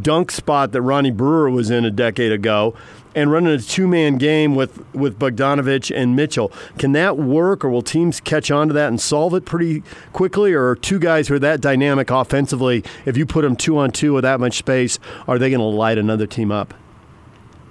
[0.00, 2.74] dunk spot that Ronnie Brewer was in a decade ago
[3.14, 6.52] and running a two man game with, with Bogdanovich and Mitchell?
[6.78, 10.52] Can that work or will teams catch on to that and solve it pretty quickly?
[10.52, 14.14] Or two guys who are that dynamic offensively, if you put them two on two
[14.14, 16.74] with that much space, are they going to light another team up?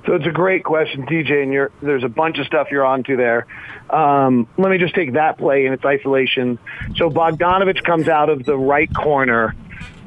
[0.06, 3.48] So it's a great question, DJ, and there's a bunch of stuff you're onto there.
[3.90, 6.60] Um, let me just take that play in its isolation.
[6.96, 9.56] So Bogdanovich comes out of the right corner,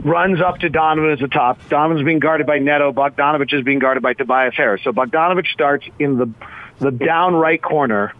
[0.05, 1.69] runs up to Donovan as the top.
[1.69, 2.93] Donovan's being guarded by Neto.
[2.93, 4.83] Bogdanovich is being guarded by Tobias Harris.
[4.85, 6.33] So Bogdanovich starts in the
[6.79, 8.15] the down right corner.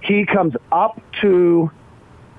[0.00, 1.70] He comes up to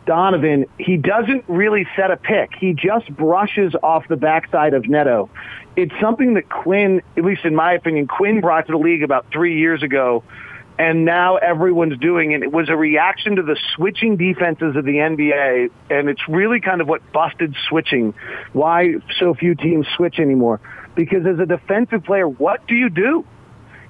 [0.09, 2.49] Donovan, he doesn't really set a pick.
[2.59, 5.29] He just brushes off the backside of Neto.
[5.75, 9.27] It's something that Quin, at least in my opinion, Quin brought to the league about
[9.31, 10.23] three years ago,
[10.77, 12.41] and now everyone's doing it.
[12.41, 16.81] It was a reaction to the switching defenses of the NBA, and it's really kind
[16.81, 18.13] of what busted switching.
[18.53, 20.61] Why so few teams switch anymore?
[20.95, 23.25] Because as a defensive player, what do you do?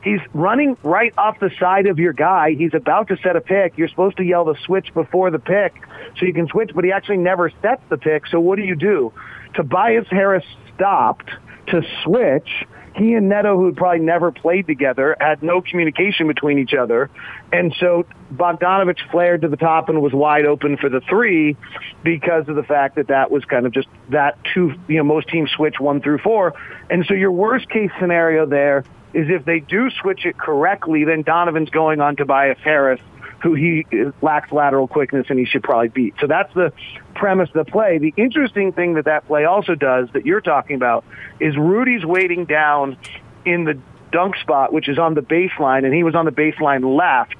[0.02, 2.52] He's running right off the side of your guy.
[2.52, 3.78] He's about to set a pick.
[3.78, 5.74] You're supposed to yell the switch before the pick
[6.18, 8.26] so you can switch, but he actually never sets the pick.
[8.28, 9.12] So what do you do?
[9.56, 11.30] Tobias Harris stopped
[11.72, 12.66] to switch.
[12.96, 17.10] he and Neto, who had probably never played together, had no communication between each other.
[17.52, 21.56] And so Bogdanovich flared to the top and was wide open for the three
[22.04, 25.30] because of the fact that that was kind of just that two, you know, most
[25.30, 26.54] teams switch one through four.
[26.90, 31.24] And so your worst case scenario there is if they do switch it correctly, then
[31.24, 33.00] Donovan's going on Tobias Harris
[33.42, 33.86] who he
[34.22, 36.14] lacks lateral quickness and he should probably beat.
[36.20, 36.74] So that's the
[37.16, 37.98] premise of the play.
[37.98, 41.06] The interesting thing that that play also does that you're talking about
[41.40, 42.98] is Rudy's waiting down
[43.46, 43.80] in the
[44.12, 47.38] dunk spot, which is on the baseline, and he was on the baseline left.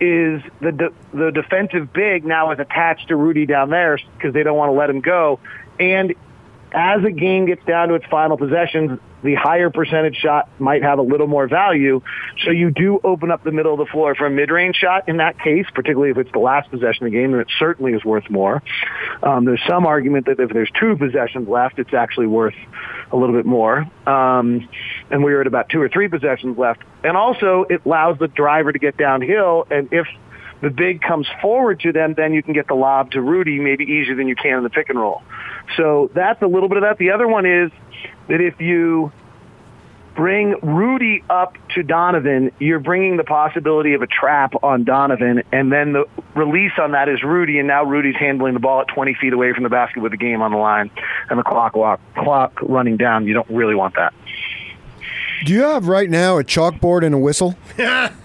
[0.00, 4.42] Is the de- the defensive big now is attached to Rudy down there because they
[4.42, 5.38] don't want to let him go,
[5.78, 6.14] and
[6.74, 10.98] as a game gets down to its final possessions, the higher percentage shot might have
[10.98, 12.02] a little more value.
[12.44, 15.18] So you do open up the middle of the floor for a mid-range shot in
[15.18, 18.04] that case, particularly if it's the last possession of the game, and it certainly is
[18.04, 18.62] worth more.
[19.22, 22.56] Um, there's some argument that if there's two possessions left, it's actually worth
[23.12, 23.86] a little bit more.
[24.06, 24.68] Um,
[25.10, 26.82] and we were at about two or three possessions left.
[27.04, 30.06] And also, it allows the driver to get downhill, and if
[30.60, 33.84] the big comes forward to them, then you can get the lob to Rudy maybe
[33.84, 35.22] easier than you can in the pick and roll.
[35.76, 36.98] So that's a little bit of that.
[36.98, 37.70] The other one is
[38.28, 39.12] that if you
[40.14, 45.72] bring Rudy up to Donovan, you're bringing the possibility of a trap on Donovan, and
[45.72, 49.14] then the release on that is Rudy, and now Rudy's handling the ball at 20
[49.14, 50.90] feet away from the basket with the game on the line
[51.30, 53.26] and the clock walk, clock running down.
[53.26, 54.14] You don't really want that.
[55.44, 57.56] Do you have right now a chalkboard and a whistle?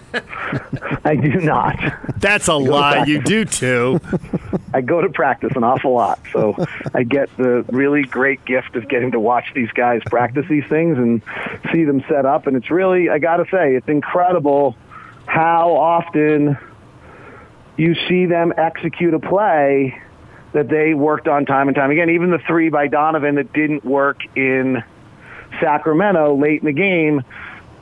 [1.04, 1.78] I do not.
[2.18, 3.04] That's a lie.
[3.04, 4.00] You do too.
[4.74, 6.54] I go to practice an awful lot, so
[6.94, 10.98] I get the really great gift of getting to watch these guys practice these things
[10.98, 11.22] and
[11.72, 12.46] see them set up.
[12.46, 14.76] And it's really, I got to say, it's incredible
[15.26, 16.58] how often
[17.76, 20.00] you see them execute a play
[20.52, 22.10] that they worked on time and time again.
[22.10, 24.82] Even the three by Donovan that didn't work in
[25.60, 27.22] Sacramento late in the game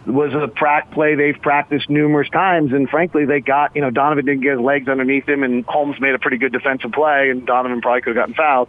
[0.09, 4.25] was a prac play they've practiced numerous times, and frankly, they got you know Donovan
[4.25, 7.47] didn't get his legs underneath him, and Holmes made a pretty good defensive play, and
[7.47, 8.69] Donovan probably could have gotten fouled.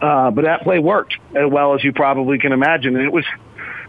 [0.00, 3.24] Uh, but that play worked as well as you probably can imagine, and it was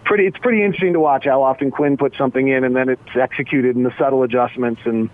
[0.06, 0.26] pretty.
[0.26, 3.76] It's pretty interesting to watch how often Quin puts something in, and then it's executed
[3.76, 5.10] in the subtle adjustments and.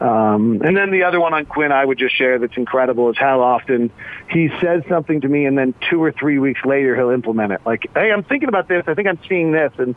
[0.00, 3.16] Um, and then the other one on Quin I would just share that's incredible is
[3.16, 3.92] how often
[4.28, 7.60] he says something to me and then two or three weeks later he'll implement it.
[7.64, 8.82] Like, hey, I'm thinking about this.
[8.88, 9.72] I think I'm seeing this.
[9.78, 9.94] And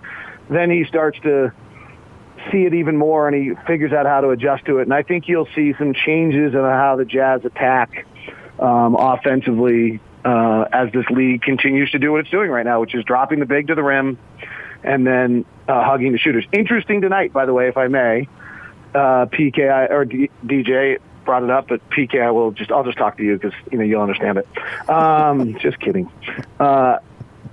[0.49, 1.51] then he starts to
[2.51, 4.83] see it even more and he figures out how to adjust to it.
[4.83, 8.05] And I think you'll see some changes in how the Jazz attack
[8.59, 12.95] um, offensively uh, as this league continues to do what it's doing right now, which
[12.95, 14.17] is dropping the big to the rim
[14.83, 16.45] and then uh, hugging the shooters.
[16.51, 18.27] Interesting tonight, by the way, if I may.
[18.93, 22.97] Uh, PK or D- DJ brought it up, but PK, I will just I'll just
[22.97, 24.89] talk to you because you know you'll understand it.
[24.89, 26.09] Um, just kidding.
[26.59, 26.99] Uh,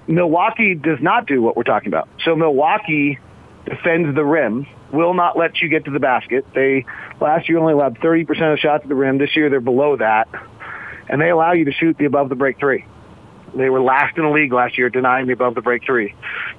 [0.07, 2.09] Milwaukee does not do what we're talking about.
[2.25, 3.19] So Milwaukee
[3.65, 6.47] defends the rim, will not let you get to the basket.
[6.55, 6.85] They
[7.21, 9.19] last year only allowed 30% of shots at the rim.
[9.19, 10.29] This year they're below that,
[11.09, 12.85] and they allow you to shoot the above the break three.
[13.57, 16.15] They were last in the league last year, denying the above the break three.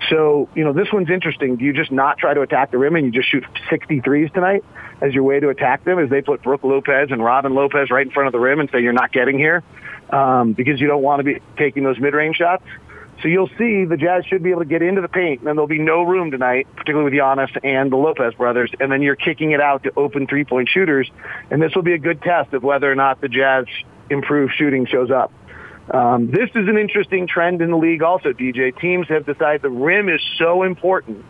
[0.09, 1.57] So, you know, this one's interesting.
[1.57, 4.63] Do you just not try to attack the rim and you just shoot 63s tonight
[5.01, 8.05] as your way to attack them as they put Brook Lopez and Robin Lopez right
[8.05, 9.61] in front of the rim and say you're not getting here
[10.09, 12.63] um, because you don't want to be taking those mid-range shots?
[13.21, 15.67] So you'll see the Jazz should be able to get into the paint, and there'll
[15.67, 18.71] be no room tonight, particularly with Giannis and the Lopez brothers.
[18.79, 21.09] And then you're kicking it out to open three-point shooters,
[21.49, 23.65] and this will be a good test of whether or not the Jazz
[24.09, 25.31] improved shooting shows up.
[25.91, 28.77] Um, this is an interesting trend in the league also, DJ.
[28.79, 31.25] Teams have decided the rim is so important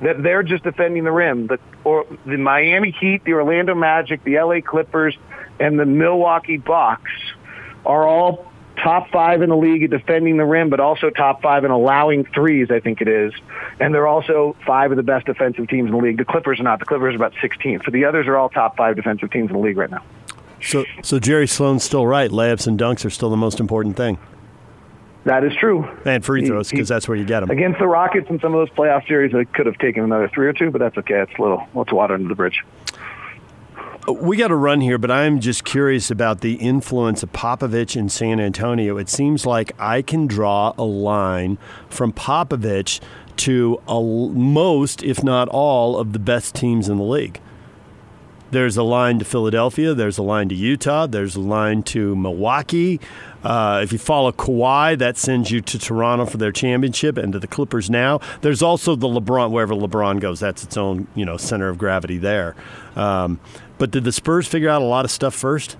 [0.00, 1.46] that they're just defending the rim.
[1.46, 5.16] The, or, the Miami Heat, the Orlando Magic, the LA Clippers,
[5.60, 7.10] and the Milwaukee Bucks
[7.84, 8.50] are all
[8.86, 12.24] top five in the league at defending the rim, but also top five in allowing
[12.24, 13.32] threes, I think it is.
[13.80, 16.18] And they're also five of the best defensive teams in the league.
[16.18, 16.78] The Clippers are not.
[16.78, 17.84] The Clippers are about 16th.
[17.84, 20.04] So the others are all top five defensive teams in the league right now.
[20.62, 22.30] So, so Jerry Sloan's still right.
[22.30, 24.18] Layups and dunks are still the most important thing.
[25.24, 25.84] That is true.
[26.04, 27.50] And free throws, because that's where you get them.
[27.50, 30.46] Against the Rockets in some of those playoff series, I could have taken another three
[30.46, 31.20] or two, but that's okay.
[31.22, 32.62] It's a little, let's water under the bridge.
[34.08, 38.08] We got to run here, but I'm just curious about the influence of Popovich in
[38.08, 38.98] San Antonio.
[38.98, 43.00] It seems like I can draw a line from Popovich
[43.38, 47.40] to a, most, if not all, of the best teams in the league.
[48.52, 49.92] There's a line to Philadelphia.
[49.92, 51.08] There's a line to Utah.
[51.08, 53.00] There's a line to Milwaukee.
[53.42, 57.40] Uh, if you follow Kawhi, that sends you to Toronto for their championship and to
[57.40, 58.20] the Clippers now.
[58.42, 62.18] There's also the LeBron, wherever LeBron goes, that's its own you know center of gravity
[62.18, 62.54] there.
[62.94, 63.40] Um,
[63.78, 65.76] but did the Spurs figure out a lot of stuff first?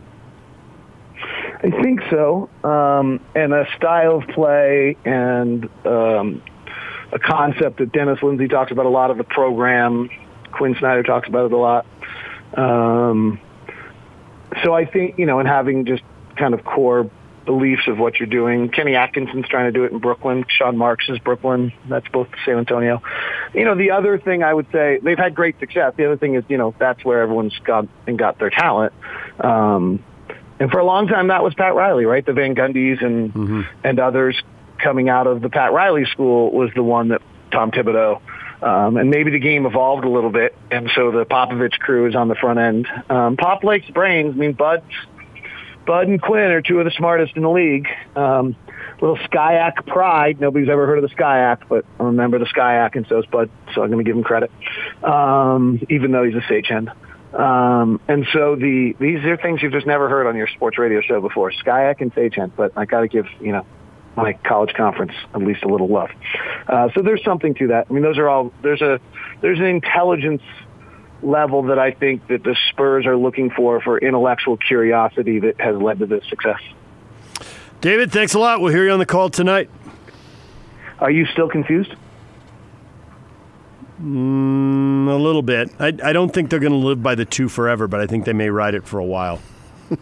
[1.63, 6.43] I think so, um, and a style of play and um,
[7.13, 10.11] a concept that Dennis Lindsey talks about a lot of the program.
[10.53, 11.87] Quin Snyder talks about it a lot.
[12.55, 13.41] Um,
[14.63, 16.03] so I think, you know, and having just
[16.37, 17.11] kind of core
[17.47, 18.69] beliefs of what you're doing.
[18.69, 20.45] Kenny Atkinson's trying to do it in Brooklyn.
[20.49, 21.73] Sean Marks is Brooklyn.
[21.89, 23.03] That's both San Antonio.
[23.55, 25.95] You know, the other thing I would say, they've had great success.
[25.97, 28.93] The other thing is, you know, that's where everyone's got and got their talent.
[29.41, 30.05] Um,
[30.59, 32.25] and for a long time, that was Pat Riley, right?
[32.25, 34.41] The Van Gundys and and others
[34.79, 38.21] coming out of the Pat Riley school was the one that Tom Thibodeau.
[38.63, 42.17] Um, and maybe the game evolved a little bit, and so the Popovich crew is
[42.17, 42.89] on the front end.
[43.11, 44.35] Um, Pop likes brains.
[44.35, 44.85] I mean, Bud's
[45.87, 47.87] Bud and Quin are two of the smartest in the league.
[48.15, 48.57] Um,
[49.01, 50.41] little SCIAC pride.
[50.41, 53.51] Nobody's ever heard of the SCIAC, but I remember the SCIAC, and so is Bud.
[53.75, 54.51] So I'm going to give him credit,
[55.03, 56.93] um, even though he's a Sagehen.
[57.35, 61.01] Um, and so the these are things you've just never heard on your sports radio
[61.01, 62.51] show before, SCIAC and Sagehen.
[62.57, 63.67] But I got to give you know
[64.17, 66.11] my college conference at least a little love.
[66.67, 67.87] Uh, so there's something to that.
[67.91, 68.99] I mean, those are all there's a
[69.43, 70.43] there's an intelligence
[71.23, 75.77] level that I think that the Spurs are looking for for intellectual curiosity that has
[75.77, 76.61] led to this success.
[77.81, 78.61] David, thanks a lot.
[78.61, 79.71] We'll hear you on the call tonight.
[80.99, 81.95] Are you still confused?
[84.01, 85.71] Mm, a little bit.
[85.79, 88.25] I, I don't think they're going to live by the two forever, but I think
[88.25, 89.41] they may ride it for a while.
[89.89, 89.99] Can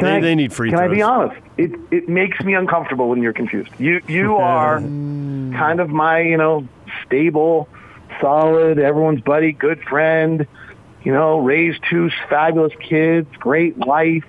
[0.00, 0.90] they, I, they need free Can throws.
[0.90, 1.40] Can I be honest?
[1.56, 3.70] It it makes me uncomfortable when you're confused.
[3.78, 6.66] You you are kind of my you know
[7.04, 7.68] stable,
[8.20, 10.46] solid, everyone's buddy, good friend.
[11.04, 14.24] You know, raised two fabulous kids, great wife,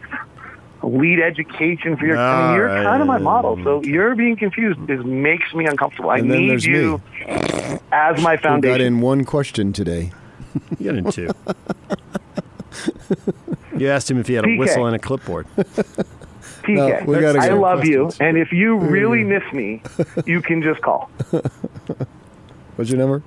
[0.81, 2.17] elite education for your.
[2.17, 2.83] I mean, you're right.
[2.83, 3.59] kind of my model.
[3.63, 6.09] So you're being confused is makes me uncomfortable.
[6.09, 6.99] I And then need there's you
[7.91, 8.81] as my Who got foundation.
[8.81, 10.11] in one question today.
[10.79, 11.29] You got in two.
[13.77, 14.59] you asked him if he had a PK.
[14.59, 15.47] whistle and a clipboard.
[16.63, 17.59] PK, No, we gotta I go.
[17.59, 18.21] love you, Questions.
[18.27, 19.81] and if you really miss me,
[20.25, 21.09] you can just call.
[22.75, 23.21] What's your number?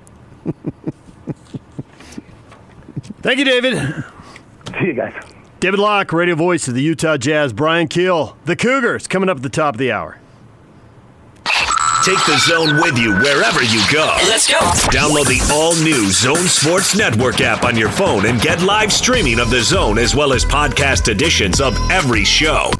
[3.22, 4.05] Thank you, David.
[4.78, 5.14] See you guys.
[5.59, 7.53] David Locke, radio voice of the Utah Jazz.
[7.53, 10.20] Bryan Kehl, the Cougars, coming up at the top of the hour.
[12.05, 14.16] Take the zone with you wherever you go.
[14.28, 14.59] Let's go.
[14.92, 19.40] Download the all new Zone Sports Network app on your phone and get live streaming
[19.40, 22.70] of the zone as well as podcast editions of every show.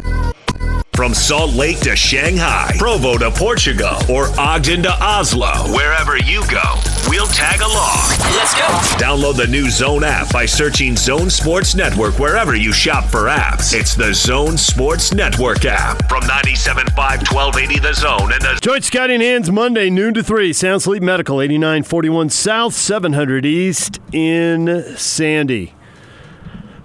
[0.97, 6.63] From Salt Lake to Shanghai, Provo to Portugal, or Ogden to Oslo, wherever you go,
[7.07, 8.09] we'll tag along.
[8.35, 8.67] Let's go.
[8.97, 13.79] Download the new Zone app by searching Zone Sports Network wherever you shop for apps.
[13.79, 19.15] It's the Zone Sports Network app from 97.5 1280 The Zone and the Joint Scotty
[19.17, 20.55] and Hans Monday, noon to 3.
[20.55, 25.75] Sound Sleep Medical, 8941 South, 700 East in Sandy.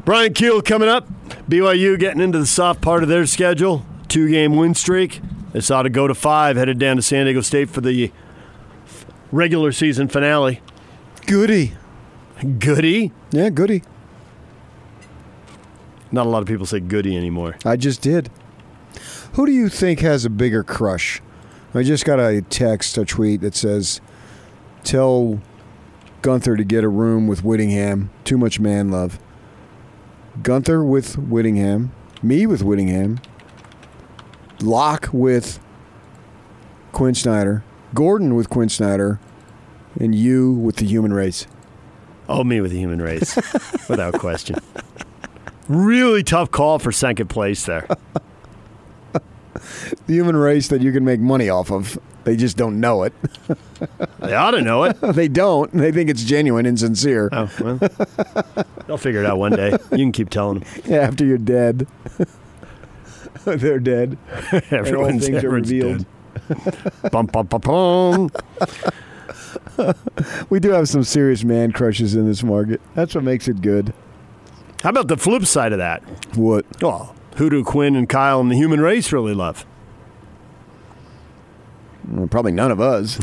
[0.03, 1.07] Bryan Kehl coming up.
[1.49, 3.85] BYU getting into the soft part of their schedule.
[4.11, 5.21] Two game win streak.
[5.53, 8.11] This ought to go to five, headed down to San Diego State for the
[9.31, 10.59] regular season finale.
[11.25, 11.75] Goody.
[12.59, 13.13] Goody.
[13.31, 13.83] Yeah, goody.
[16.11, 17.55] Not a lot of people say goody anymore.
[17.63, 18.29] I just did.
[19.35, 21.21] Who do you think has a bigger crush?
[21.73, 24.01] I just got a text, a tweet that says,
[24.83, 25.39] "Tell
[26.21, 28.09] Gunther to get a room with Whittingham.
[28.25, 29.19] Too much man love."
[30.43, 33.21] Gunther with Whittingham, me with Whittingham,
[34.61, 35.59] Locke with
[36.91, 39.19] Quin Snyder, Gordon with Quin Snyder,
[39.99, 41.47] and you with the human race.
[42.29, 43.35] Oh, me with the human race,
[43.89, 44.55] without question.
[45.67, 47.87] Really tough call for second place there.
[50.07, 51.99] The human race that you can make money off of.
[52.23, 53.13] They just don't know it.
[54.19, 54.93] They ought to know it.
[55.01, 55.71] they don't.
[55.71, 57.29] They think it's genuine and sincere.
[57.31, 57.79] Oh, well.
[58.85, 59.71] They'll figure it out one day.
[59.91, 60.93] You can keep telling them.
[60.93, 61.87] After you're dead.
[63.45, 64.17] They're dead.
[64.71, 66.05] Everyone's things are revealed.
[66.47, 67.11] dead.
[67.11, 68.29] bum, bum, bum, bum.
[70.49, 72.79] We do have some serious man crushes in this market.
[72.93, 73.93] That's what makes it good.
[74.83, 76.03] How about the flip side of that?
[76.35, 76.65] What?
[76.83, 79.65] Oh, who do Quin and Kyle and the human race really love?
[82.07, 83.17] Well, probably none of us.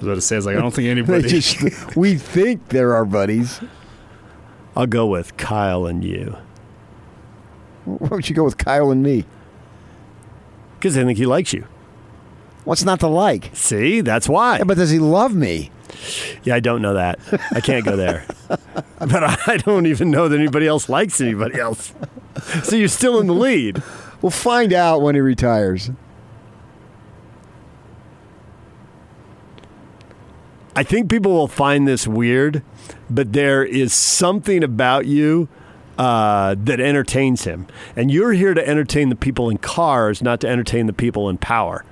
[0.00, 0.46] what it says.
[0.46, 1.28] Like I don't think anybody.
[1.28, 3.60] just we think they're our buddies.
[4.74, 6.36] I'll go with Kyle and you
[7.86, 9.24] Why don't you go with Kyle and me?
[10.78, 11.66] because I think he likes you.
[12.64, 13.50] What's not to like?
[13.54, 14.58] See, that's why.
[14.58, 15.70] Yeah, but does he love me?
[16.44, 17.18] Yeah, I don't know that.
[17.52, 18.24] I can't go there.
[18.48, 21.92] but I don't even know that anybody else likes anybody else.
[22.62, 23.82] So you're still in the lead.
[24.22, 25.90] We'll find out when he retires.
[30.74, 32.62] I think people will find this weird,
[33.08, 35.48] but there is something about you
[35.98, 37.66] uh, that entertains him.
[37.94, 41.38] And you're here to entertain the people in cars, not to entertain the people in
[41.38, 41.84] power.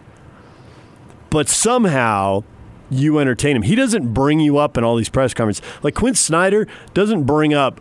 [1.30, 2.44] but somehow
[2.90, 3.62] you entertain him.
[3.62, 5.64] He doesn't bring you up in all these press conferences.
[5.82, 7.80] Like Quin Snyder doesn't bring up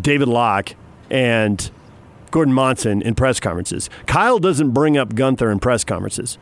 [0.00, 0.74] David Locke
[1.10, 1.70] and
[2.30, 3.90] Gordon Monson in press conferences.
[4.06, 6.38] Kyle doesn't bring up Gunther in press conferences.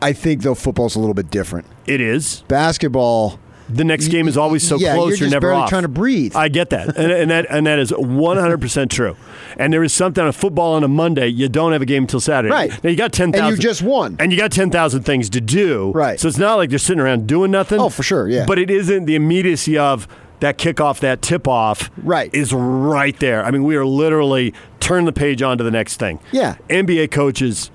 [0.00, 1.66] I think though football's a little bit different.
[1.86, 2.42] It is.
[2.48, 3.38] Basketball.
[3.72, 5.10] The next game is always so yeah, close.
[5.10, 5.68] You're, just never off.
[5.68, 6.36] trying to breathe.
[6.36, 9.16] I get that, and, and that and that is 100 percent true.
[9.56, 11.28] And there is something on football on a Monday.
[11.28, 12.52] You don't have a game until Saturday.
[12.52, 12.84] Right.
[12.84, 13.44] Now you got 10,000.
[13.44, 14.16] And you just won.
[14.18, 15.92] And you got 10,000 things to do.
[15.92, 16.18] Right.
[16.18, 17.80] So it's not like you're sitting around doing nothing.
[17.80, 18.46] Oh, for sure, yeah.
[18.46, 20.08] But it isn't the immediacy of
[20.40, 21.90] that kickoff, that tip off.
[21.98, 22.34] Right.
[22.34, 23.44] Is right there.
[23.44, 26.18] I mean, we are literally turn the page on to the next thing.
[26.32, 26.56] Yeah.
[26.68, 27.70] NBA coaches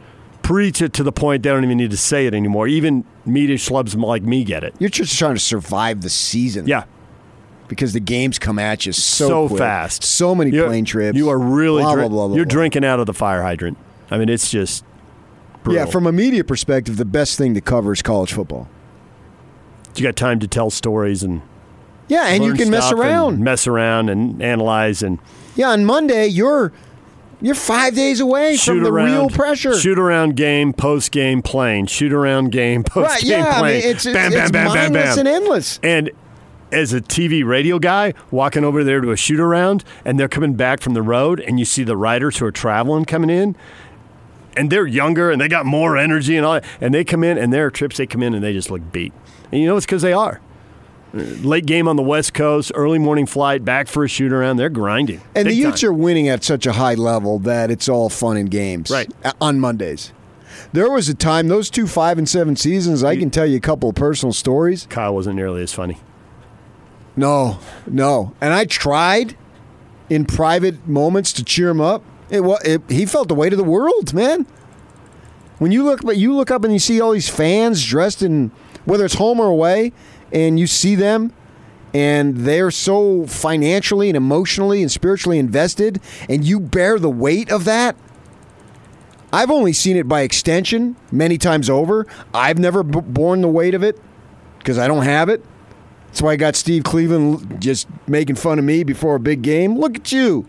[0.48, 2.68] preach it to the point they don't even need to say it anymore.
[2.70, 4.74] Even media schlubs like me get it.
[4.80, 6.68] You're just trying to survive the season.
[6.68, 6.86] Yeah.
[7.68, 9.60] Because the games come at you so, so quick.
[9.60, 10.04] fast.
[10.04, 11.18] So many You're- plane trips.
[11.18, 13.78] You are really blah, drink- blah, blah, you're drinking out of the fire hydrant.
[14.10, 14.86] I mean, it's just
[15.64, 15.84] brutal.
[15.84, 18.70] Yeah, from a media perspective, the best thing to cover is college football.
[19.98, 21.42] you got time to tell stories and
[22.08, 23.40] Yeah, and you can mess around.
[23.42, 25.20] mess around and analyze and
[25.58, 26.72] Yeah, on Monday you're
[27.42, 29.06] you're five days away shoot from the around.
[29.12, 29.76] real pressure.
[29.78, 31.86] Shoot around game, post game, plane.
[31.86, 33.22] Shoot around game, post right?
[33.22, 33.80] game, Yeah, I plane.
[33.80, 35.20] mean it's, it's, bam, bam, it's bam, bam, bam.
[35.20, 35.80] and endless.
[35.84, 36.10] And
[36.72, 40.56] as a TV radio guy, walking over there to a shoot around, and they're coming
[40.56, 43.56] back from the road, and you see the riders who are traveling coming in,
[44.58, 47.38] and they're younger and they got more energy and all that, and they come in
[47.38, 49.14] and their trips they come in and they just look beat.
[49.52, 50.42] And you know it's because they are.
[51.14, 54.58] Late game on the West Coast, early morning flight, back for a shoot around.
[54.58, 55.22] They're grinding.
[55.36, 55.90] And the Utes time.
[55.90, 58.90] are winning at such a high level that it's all fun and games.
[58.92, 59.10] Right.
[59.24, 60.12] uh, On Mondays.
[60.74, 63.62] There was a time, those two five and seven seasons, I can tell you a
[63.62, 64.86] couple of personal stories.
[64.90, 65.98] Kyle wasn't nearly as funny.
[67.16, 68.34] No, no.
[68.42, 69.36] And I tried
[70.10, 72.04] in private moments to cheer him up.
[72.30, 74.46] It, it, he felt the weight of the world, man.
[75.60, 78.52] When you look, but you look up and you see all these fans dressed in,
[78.86, 79.94] whether it's home or away,
[80.32, 81.34] and you see them,
[81.94, 87.66] and they're so financially and emotionally and spiritually invested, and you bear the weight of
[87.66, 87.96] that.
[89.32, 92.08] I've only seen it by extension many times over.
[92.34, 94.00] I've never b- borne the weight of it
[94.60, 95.44] because I don't have it.
[96.08, 99.78] That's why I got Steve Cleveland just making fun of me before a big game.
[99.78, 100.48] Look at you.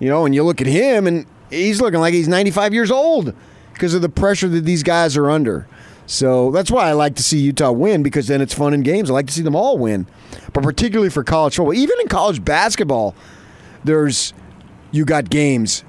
[0.00, 3.34] You know, and you look at him and he's looking like he's 95 years old
[3.72, 5.66] because of the pressure that these guys are under.
[6.06, 9.10] So that's why I like to see Utah win because then it's fun in games.
[9.10, 10.06] I like to see them all win.
[10.52, 13.14] But particularly for college football, even in college basketball,
[13.84, 14.32] there's
[14.92, 15.82] you got games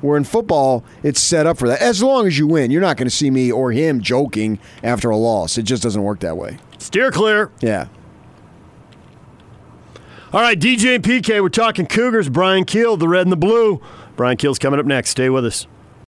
[0.00, 1.80] where in football it's set up for that.
[1.80, 5.08] As long as you win, you're not going to see me or him joking after
[5.08, 5.56] a loss.
[5.56, 6.58] It just doesn't work that way.
[6.78, 7.50] Steer clear.
[7.60, 7.88] Yeah.
[10.32, 12.28] All right, DJ and PK, we're talking Cougars.
[12.28, 13.80] Bryan Kehl, the red and the blue.
[14.16, 15.10] Bryan Kehl's coming up next.
[15.10, 15.68] Stay with us.